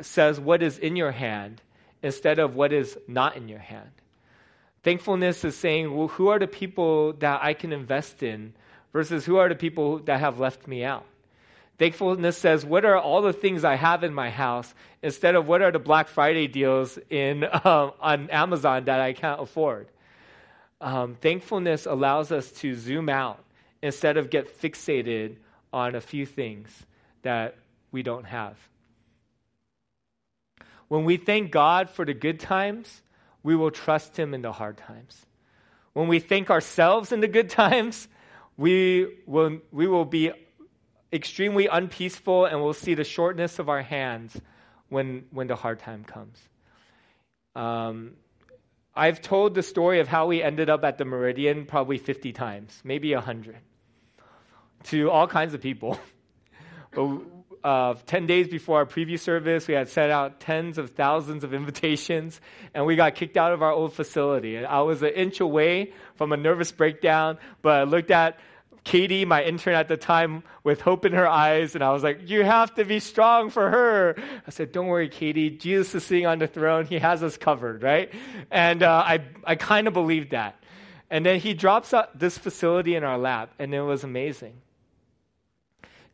says 0.00 0.38
what 0.38 0.62
is 0.62 0.78
in 0.78 0.96
your 0.96 1.10
hand 1.10 1.62
instead 2.02 2.38
of 2.38 2.54
what 2.54 2.72
is 2.72 2.96
not 3.06 3.36
in 3.36 3.48
your 3.48 3.58
hand. 3.58 3.90
Thankfulness 4.82 5.44
is 5.44 5.56
saying, 5.56 5.94
well, 5.94 6.08
who 6.08 6.28
are 6.28 6.38
the 6.38 6.46
people 6.46 7.12
that 7.14 7.40
I 7.42 7.52
can 7.52 7.72
invest 7.72 8.22
in 8.22 8.54
versus 8.92 9.26
who 9.26 9.36
are 9.36 9.48
the 9.48 9.54
people 9.54 9.98
that 10.00 10.20
have 10.20 10.40
left 10.40 10.66
me 10.66 10.84
out? 10.84 11.04
Thankfulness 11.80 12.36
says, 12.36 12.62
What 12.62 12.84
are 12.84 12.98
all 12.98 13.22
the 13.22 13.32
things 13.32 13.64
I 13.64 13.74
have 13.74 14.04
in 14.04 14.12
my 14.12 14.28
house 14.28 14.74
instead 15.02 15.34
of 15.34 15.48
what 15.48 15.62
are 15.62 15.72
the 15.72 15.78
Black 15.78 16.08
Friday 16.08 16.46
deals 16.46 16.98
in, 17.08 17.42
um, 17.64 17.92
on 17.98 18.28
Amazon 18.28 18.84
that 18.84 19.00
I 19.00 19.14
can't 19.14 19.40
afford? 19.40 19.88
Um, 20.82 21.14
thankfulness 21.14 21.86
allows 21.86 22.32
us 22.32 22.50
to 22.60 22.74
zoom 22.74 23.08
out 23.08 23.42
instead 23.80 24.18
of 24.18 24.28
get 24.28 24.60
fixated 24.60 25.36
on 25.72 25.94
a 25.94 26.02
few 26.02 26.26
things 26.26 26.68
that 27.22 27.56
we 27.92 28.02
don't 28.02 28.26
have. 28.26 28.58
When 30.88 31.06
we 31.06 31.16
thank 31.16 31.50
God 31.50 31.88
for 31.88 32.04
the 32.04 32.12
good 32.12 32.40
times, 32.40 33.00
we 33.42 33.56
will 33.56 33.70
trust 33.70 34.18
Him 34.18 34.34
in 34.34 34.42
the 34.42 34.52
hard 34.52 34.76
times. 34.76 35.24
When 35.94 36.08
we 36.08 36.18
thank 36.18 36.50
ourselves 36.50 37.10
in 37.10 37.20
the 37.20 37.28
good 37.28 37.48
times, 37.64 38.06
we 38.58 39.16
will, 39.24 39.60
we 39.72 39.86
will 39.86 40.04
be 40.04 40.30
extremely 41.12 41.66
unpeaceful, 41.66 42.44
and 42.44 42.62
we'll 42.62 42.72
see 42.72 42.94
the 42.94 43.04
shortness 43.04 43.58
of 43.58 43.68
our 43.68 43.82
hands 43.82 44.40
when, 44.88 45.24
when 45.30 45.46
the 45.46 45.56
hard 45.56 45.80
time 45.80 46.04
comes. 46.04 46.38
Um, 47.54 48.12
I've 48.94 49.22
told 49.22 49.54
the 49.54 49.62
story 49.62 50.00
of 50.00 50.08
how 50.08 50.26
we 50.26 50.42
ended 50.42 50.68
up 50.68 50.84
at 50.84 50.98
the 50.98 51.04
Meridian 51.04 51.64
probably 51.64 51.98
50 51.98 52.32
times, 52.32 52.80
maybe 52.84 53.14
100, 53.14 53.56
to 54.84 55.10
all 55.10 55.26
kinds 55.26 55.54
of 55.54 55.60
people. 55.60 55.98
uh, 57.64 57.94
10 58.06 58.26
days 58.26 58.48
before 58.48 58.78
our 58.78 58.86
preview 58.86 59.18
service, 59.18 59.68
we 59.68 59.74
had 59.74 59.88
sent 59.88 60.10
out 60.10 60.40
tens 60.40 60.78
of 60.78 60.90
thousands 60.90 61.44
of 61.44 61.54
invitations, 61.54 62.40
and 62.74 62.86
we 62.86 62.96
got 62.96 63.14
kicked 63.14 63.36
out 63.36 63.52
of 63.52 63.62
our 63.62 63.72
old 63.72 63.92
facility. 63.92 64.56
And 64.56 64.66
I 64.66 64.82
was 64.82 65.02
an 65.02 65.10
inch 65.10 65.40
away 65.40 65.92
from 66.16 66.32
a 66.32 66.36
nervous 66.36 66.72
breakdown, 66.72 67.38
but 67.62 67.80
I 67.80 67.82
looked 67.84 68.10
at 68.10 68.38
Katie, 68.84 69.24
my 69.24 69.44
intern 69.44 69.74
at 69.74 69.88
the 69.88 69.96
time, 69.96 70.42
with 70.64 70.80
hope 70.80 71.04
in 71.04 71.12
her 71.12 71.28
eyes, 71.28 71.74
and 71.74 71.84
I 71.84 71.92
was 71.92 72.02
like, 72.02 72.28
You 72.28 72.44
have 72.44 72.74
to 72.76 72.84
be 72.84 72.98
strong 73.00 73.50
for 73.50 73.70
her. 73.70 74.16
I 74.46 74.50
said, 74.50 74.72
Don't 74.72 74.86
worry, 74.86 75.08
Katie. 75.08 75.50
Jesus 75.50 75.94
is 75.94 76.04
sitting 76.04 76.26
on 76.26 76.38
the 76.38 76.46
throne. 76.46 76.86
He 76.86 76.98
has 76.98 77.22
us 77.22 77.36
covered, 77.36 77.82
right? 77.82 78.12
And 78.50 78.82
uh, 78.82 79.02
I, 79.04 79.24
I 79.44 79.56
kind 79.56 79.86
of 79.86 79.94
believed 79.94 80.30
that. 80.30 80.62
And 81.10 81.26
then 81.26 81.40
he 81.40 81.54
drops 81.54 81.92
this 82.14 82.38
facility 82.38 82.94
in 82.94 83.04
our 83.04 83.18
lap, 83.18 83.52
and 83.58 83.74
it 83.74 83.82
was 83.82 84.04
amazing. 84.04 84.54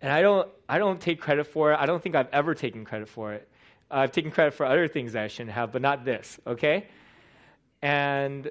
And 0.00 0.11
I 0.12 0.22
don't, 0.22 0.48
I 0.68 0.79
don't 0.79 1.00
take 1.00 1.20
credit 1.20 1.46
for 1.46 1.72
it. 1.72 1.79
I 1.79 1.87
don't 1.87 2.02
think 2.02 2.14
I've 2.14 2.29
ever 2.33 2.55
taken 2.55 2.85
credit 2.85 3.09
for 3.09 3.35
it. 3.35 3.48
Uh, 3.90 3.98
I've 3.98 4.12
taken 4.12 4.31
credit 4.31 4.55
for 4.55 4.66
other 4.66 4.88
things 4.88 5.14
I 5.14 5.29
shouldn't 5.29 5.52
have, 5.52 5.72
but 5.72 5.83
not 5.83 6.05
this, 6.05 6.40
okay? 6.46 6.88
And 7.83 8.50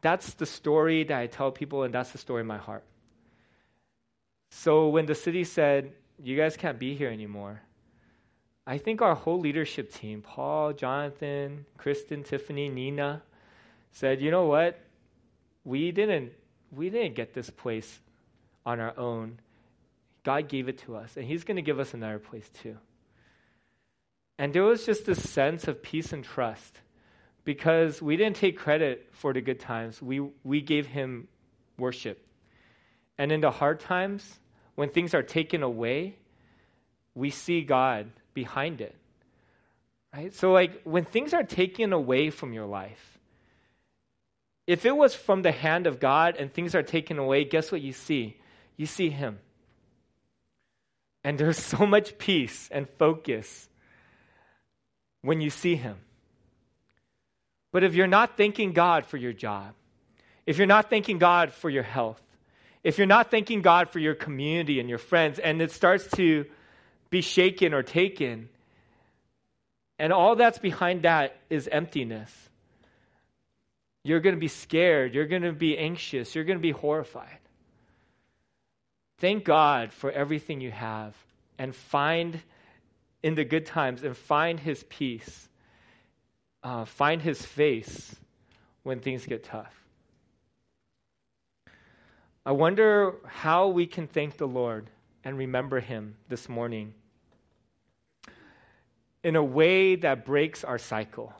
that's 0.00 0.34
the 0.34 0.46
story 0.46 1.04
that 1.04 1.18
I 1.18 1.26
tell 1.26 1.50
people, 1.50 1.82
and 1.82 1.92
that's 1.92 2.12
the 2.12 2.18
story 2.18 2.42
in 2.42 2.46
my 2.46 2.58
heart. 2.58 2.84
So 4.54 4.88
when 4.88 5.06
the 5.06 5.14
city 5.14 5.44
said, 5.44 5.92
You 6.22 6.36
guys 6.36 6.56
can't 6.56 6.78
be 6.78 6.94
here 6.94 7.08
anymore, 7.08 7.62
I 8.66 8.78
think 8.78 9.00
our 9.00 9.14
whole 9.14 9.40
leadership 9.40 9.92
team, 9.92 10.20
Paul, 10.20 10.74
Jonathan, 10.74 11.64
Kristen, 11.78 12.22
Tiffany, 12.22 12.68
Nina, 12.68 13.22
said, 13.92 14.20
You 14.20 14.30
know 14.30 14.44
what? 14.44 14.78
We 15.64 15.90
didn't, 15.90 16.32
we 16.70 16.90
didn't 16.90 17.14
get 17.14 17.32
this 17.32 17.48
place 17.48 18.00
on 18.64 18.78
our 18.78 18.96
own. 18.98 19.40
God 20.22 20.48
gave 20.48 20.68
it 20.68 20.78
to 20.80 20.96
us, 20.96 21.16
and 21.16 21.26
He's 21.26 21.44
going 21.44 21.56
to 21.56 21.62
give 21.62 21.80
us 21.80 21.94
another 21.94 22.18
place 22.18 22.48
too. 22.62 22.76
And 24.38 24.52
there 24.52 24.62
was 24.62 24.84
just 24.84 25.06
this 25.06 25.28
sense 25.28 25.66
of 25.66 25.82
peace 25.82 26.12
and 26.12 26.22
trust 26.22 26.78
because 27.44 28.02
we 28.02 28.16
didn't 28.16 28.36
take 28.36 28.58
credit 28.58 29.08
for 29.12 29.32
the 29.32 29.40
good 29.40 29.60
times. 29.60 30.00
We, 30.00 30.20
we 30.44 30.60
gave 30.60 30.86
Him 30.86 31.26
worship. 31.78 32.24
And 33.18 33.32
in 33.32 33.40
the 33.40 33.50
hard 33.50 33.80
times, 33.80 34.38
when 34.74 34.88
things 34.88 35.14
are 35.14 35.22
taken 35.22 35.62
away, 35.62 36.16
we 37.14 37.30
see 37.30 37.62
God 37.62 38.10
behind 38.34 38.80
it. 38.80 38.94
Right? 40.14 40.34
So, 40.34 40.52
like, 40.52 40.82
when 40.84 41.04
things 41.04 41.32
are 41.32 41.42
taken 41.42 41.92
away 41.92 42.30
from 42.30 42.52
your 42.52 42.66
life, 42.66 43.18
if 44.66 44.84
it 44.86 44.96
was 44.96 45.14
from 45.14 45.42
the 45.42 45.52
hand 45.52 45.86
of 45.86 46.00
God 46.00 46.36
and 46.38 46.52
things 46.52 46.74
are 46.74 46.82
taken 46.82 47.18
away, 47.18 47.44
guess 47.44 47.72
what 47.72 47.80
you 47.80 47.92
see? 47.92 48.36
You 48.76 48.86
see 48.86 49.10
Him. 49.10 49.38
And 51.24 51.38
there's 51.38 51.58
so 51.62 51.86
much 51.86 52.18
peace 52.18 52.68
and 52.70 52.88
focus 52.98 53.68
when 55.22 55.40
you 55.40 55.50
see 55.50 55.76
Him. 55.76 55.96
But 57.72 57.84
if 57.84 57.94
you're 57.94 58.06
not 58.06 58.36
thanking 58.36 58.72
God 58.72 59.06
for 59.06 59.16
your 59.16 59.32
job, 59.32 59.74
if 60.44 60.58
you're 60.58 60.66
not 60.66 60.90
thanking 60.90 61.18
God 61.18 61.52
for 61.52 61.70
your 61.70 61.82
health, 61.82 62.20
if 62.84 62.98
you're 62.98 63.06
not 63.06 63.30
thanking 63.30 63.62
God 63.62 63.90
for 63.90 63.98
your 63.98 64.14
community 64.14 64.80
and 64.80 64.88
your 64.88 64.98
friends, 64.98 65.38
and 65.38 65.62
it 65.62 65.70
starts 65.70 66.06
to 66.16 66.46
be 67.10 67.20
shaken 67.20 67.74
or 67.74 67.82
taken, 67.82 68.48
and 69.98 70.12
all 70.12 70.34
that's 70.34 70.58
behind 70.58 71.02
that 71.02 71.36
is 71.48 71.68
emptiness, 71.68 72.32
you're 74.04 74.20
going 74.20 74.34
to 74.34 74.40
be 74.40 74.48
scared, 74.48 75.14
you're 75.14 75.26
going 75.26 75.42
to 75.42 75.52
be 75.52 75.78
anxious, 75.78 76.34
you're 76.34 76.44
going 76.44 76.58
to 76.58 76.62
be 76.62 76.72
horrified. 76.72 77.38
Thank 79.18 79.44
God 79.44 79.92
for 79.92 80.10
everything 80.10 80.60
you 80.60 80.72
have 80.72 81.14
and 81.56 81.74
find 81.74 82.40
in 83.22 83.36
the 83.36 83.44
good 83.44 83.66
times 83.66 84.02
and 84.02 84.16
find 84.16 84.58
His 84.58 84.82
peace. 84.88 85.48
Uh, 86.64 86.84
find 86.84 87.22
His 87.22 87.44
face 87.44 88.16
when 88.82 88.98
things 88.98 89.24
get 89.26 89.44
tough. 89.44 89.81
I 92.44 92.52
wonder 92.52 93.14
how 93.24 93.68
we 93.68 93.86
can 93.86 94.08
thank 94.08 94.36
the 94.36 94.48
Lord 94.48 94.90
and 95.22 95.38
remember 95.38 95.78
Him 95.78 96.16
this 96.28 96.48
morning 96.48 96.94
in 99.22 99.36
a 99.36 99.44
way 99.44 99.94
that 99.94 100.24
breaks 100.24 100.64
our 100.64 100.78
cycle. 100.78 101.32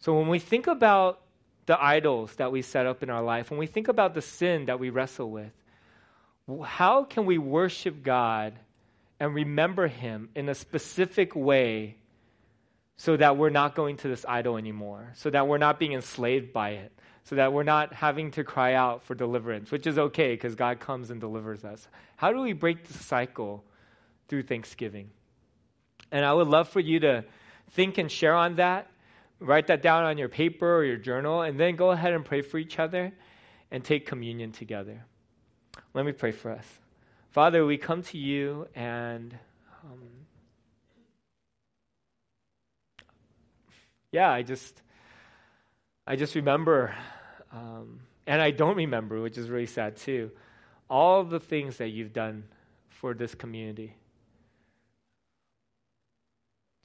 So 0.00 0.18
when 0.18 0.28
we 0.28 0.38
think 0.38 0.66
about 0.66 1.22
the 1.64 1.82
idols 1.82 2.34
that 2.36 2.52
we 2.52 2.60
set 2.60 2.84
up 2.84 3.02
in 3.02 3.08
our 3.08 3.22
life, 3.22 3.50
when 3.50 3.58
we 3.58 3.66
think 3.66 3.88
about 3.88 4.12
the 4.12 4.20
sin 4.20 4.66
that 4.66 4.78
we 4.78 4.90
wrestle 4.90 5.30
with, 5.30 5.52
how 6.62 7.04
can 7.04 7.24
we 7.24 7.38
worship 7.38 8.02
God 8.02 8.52
and 9.18 9.34
remember 9.34 9.86
Him 9.86 10.28
in 10.34 10.50
a 10.50 10.54
specific 10.54 11.34
way 11.34 11.96
so 12.98 13.16
that 13.16 13.36
we're 13.36 13.48
not 13.48 13.74
going 13.76 13.96
to 13.96 14.08
this 14.08 14.26
idol 14.28 14.56
anymore, 14.56 15.12
so 15.14 15.30
that 15.30 15.46
we're 15.46 15.58
not 15.58 15.78
being 15.78 15.92
enslaved 15.92 16.52
by 16.52 16.70
it, 16.70 16.92
so 17.24 17.36
that 17.36 17.52
we're 17.52 17.62
not 17.62 17.92
having 17.92 18.32
to 18.32 18.42
cry 18.42 18.74
out 18.74 19.04
for 19.04 19.14
deliverance, 19.14 19.70
which 19.70 19.86
is 19.86 19.98
okay 19.98 20.34
because 20.34 20.56
God 20.56 20.80
comes 20.80 21.10
and 21.10 21.20
delivers 21.20 21.64
us? 21.64 21.86
How 22.16 22.32
do 22.32 22.40
we 22.40 22.52
break 22.52 22.84
the 22.84 22.92
cycle 22.92 23.64
through 24.26 24.42
Thanksgiving? 24.42 25.10
And 26.10 26.24
I 26.24 26.32
would 26.32 26.48
love 26.48 26.68
for 26.68 26.80
you 26.80 26.98
to 27.00 27.24
think 27.70 27.98
and 27.98 28.10
share 28.10 28.34
on 28.34 28.56
that. 28.56 28.90
Write 29.38 29.68
that 29.68 29.80
down 29.80 30.04
on 30.04 30.18
your 30.18 30.28
paper 30.28 30.76
or 30.78 30.84
your 30.84 30.96
journal, 30.96 31.42
and 31.42 31.58
then 31.58 31.76
go 31.76 31.92
ahead 31.92 32.12
and 32.12 32.24
pray 32.24 32.42
for 32.42 32.58
each 32.58 32.80
other 32.80 33.12
and 33.70 33.84
take 33.84 34.06
communion 34.06 34.50
together. 34.50 35.04
Let 35.94 36.04
me 36.04 36.10
pray 36.12 36.32
for 36.32 36.50
us. 36.50 36.66
Father, 37.30 37.64
we 37.64 37.78
come 37.78 38.02
to 38.02 38.18
you 38.18 38.66
and 38.74 39.38
um, 39.84 40.00
yeah, 44.12 44.30
I 44.30 44.42
just 44.42 44.82
I 46.06 46.16
just 46.16 46.34
remember 46.34 46.94
um, 47.52 48.00
and 48.26 48.42
I 48.42 48.50
don't 48.50 48.76
remember, 48.76 49.20
which 49.20 49.38
is 49.38 49.48
really 49.48 49.66
sad 49.66 49.96
too, 49.96 50.30
all 50.90 51.24
the 51.24 51.40
things 51.40 51.78
that 51.78 51.88
you've 51.88 52.12
done 52.12 52.44
for 52.88 53.14
this 53.14 53.34
community. 53.34 53.96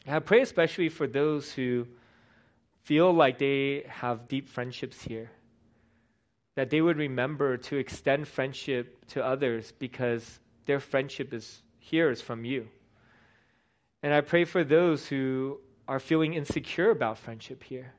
And 0.05 0.15
I 0.15 0.19
pray 0.19 0.41
especially 0.41 0.89
for 0.89 1.07
those 1.07 1.51
who 1.51 1.87
feel 2.83 3.13
like 3.13 3.37
they 3.37 3.83
have 3.87 4.27
deep 4.27 4.47
friendships 4.49 5.01
here 5.01 5.31
that 6.55 6.69
they 6.69 6.81
would 6.81 6.97
remember 6.97 7.57
to 7.57 7.77
extend 7.77 8.27
friendship 8.27 9.05
to 9.07 9.25
others 9.25 9.73
because 9.79 10.39
their 10.65 10.79
friendship 10.79 11.33
is 11.33 11.61
here 11.79 12.11
is 12.11 12.21
from 12.21 12.45
you. 12.45 12.67
And 14.03 14.13
I 14.13 14.21
pray 14.21 14.45
for 14.45 14.63
those 14.63 15.07
who 15.07 15.59
are 15.87 15.99
feeling 15.99 16.33
insecure 16.33 16.91
about 16.91 17.17
friendship 17.17 17.63
here 17.63 17.93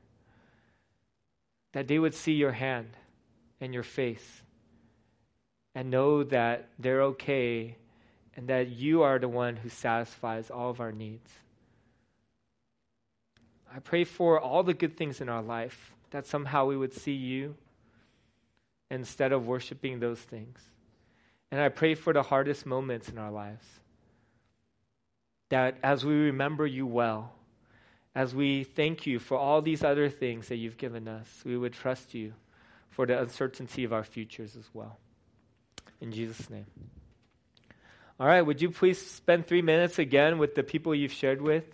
that 1.73 1.87
they 1.87 1.99
would 1.99 2.13
see 2.13 2.31
your 2.31 2.53
hand 2.53 2.87
and 3.59 3.73
your 3.73 3.83
face 3.83 4.41
and 5.75 5.91
know 5.91 6.23
that 6.23 6.69
they're 6.79 7.01
okay 7.03 7.75
and 8.35 8.47
that 8.47 8.69
you 8.69 9.03
are 9.03 9.19
the 9.19 9.27
one 9.27 9.57
who 9.57 9.69
satisfies 9.69 10.49
all 10.49 10.69
of 10.69 10.79
our 10.79 10.93
needs. 10.93 11.29
I 13.73 13.79
pray 13.79 14.05
for 14.05 14.39
all 14.39 14.63
the 14.63 14.73
good 14.73 14.95
things 14.95 15.19
in 15.19 15.27
our 15.27 15.41
life 15.41 15.93
that 16.11 16.25
somehow 16.25 16.65
we 16.65 16.77
would 16.77 16.93
see 16.93 17.11
you 17.13 17.55
instead 18.89 19.33
of 19.33 19.47
worshiping 19.47 19.99
those 19.99 20.19
things. 20.19 20.59
And 21.51 21.59
I 21.59 21.67
pray 21.67 21.93
for 21.95 22.13
the 22.13 22.23
hardest 22.23 22.65
moments 22.65 23.09
in 23.09 23.17
our 23.17 23.31
lives. 23.31 23.65
That 25.49 25.77
as 25.83 26.05
we 26.05 26.13
remember 26.13 26.65
you 26.65 26.85
well, 26.85 27.33
as 28.15 28.33
we 28.33 28.63
thank 28.63 29.05
you 29.05 29.19
for 29.19 29.37
all 29.37 29.61
these 29.61 29.83
other 29.83 30.09
things 30.09 30.47
that 30.47 30.55
you've 30.55 30.77
given 30.77 31.07
us, 31.07 31.27
we 31.45 31.57
would 31.57 31.73
trust 31.73 32.13
you 32.13 32.33
for 32.89 33.05
the 33.05 33.19
uncertainty 33.19 33.83
of 33.83 33.91
our 33.91 34.05
futures 34.05 34.55
as 34.55 34.69
well. 34.73 34.97
In 35.99 36.13
Jesus' 36.13 36.49
name. 36.49 36.65
All 38.17 38.27
right, 38.27 38.41
would 38.41 38.61
you 38.61 38.71
please 38.71 39.05
spend 39.05 39.45
three 39.45 39.61
minutes 39.61 39.99
again 39.99 40.37
with 40.37 40.55
the 40.55 40.63
people 40.63 40.95
you've 40.95 41.11
shared 41.11 41.41
with 41.41 41.65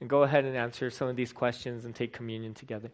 and 0.00 0.10
go 0.10 0.22
ahead 0.22 0.44
and 0.44 0.54
answer 0.54 0.90
some 0.90 1.08
of 1.08 1.16
these 1.16 1.32
questions 1.32 1.86
and 1.86 1.94
take 1.94 2.12
communion 2.12 2.52
together? 2.52 2.90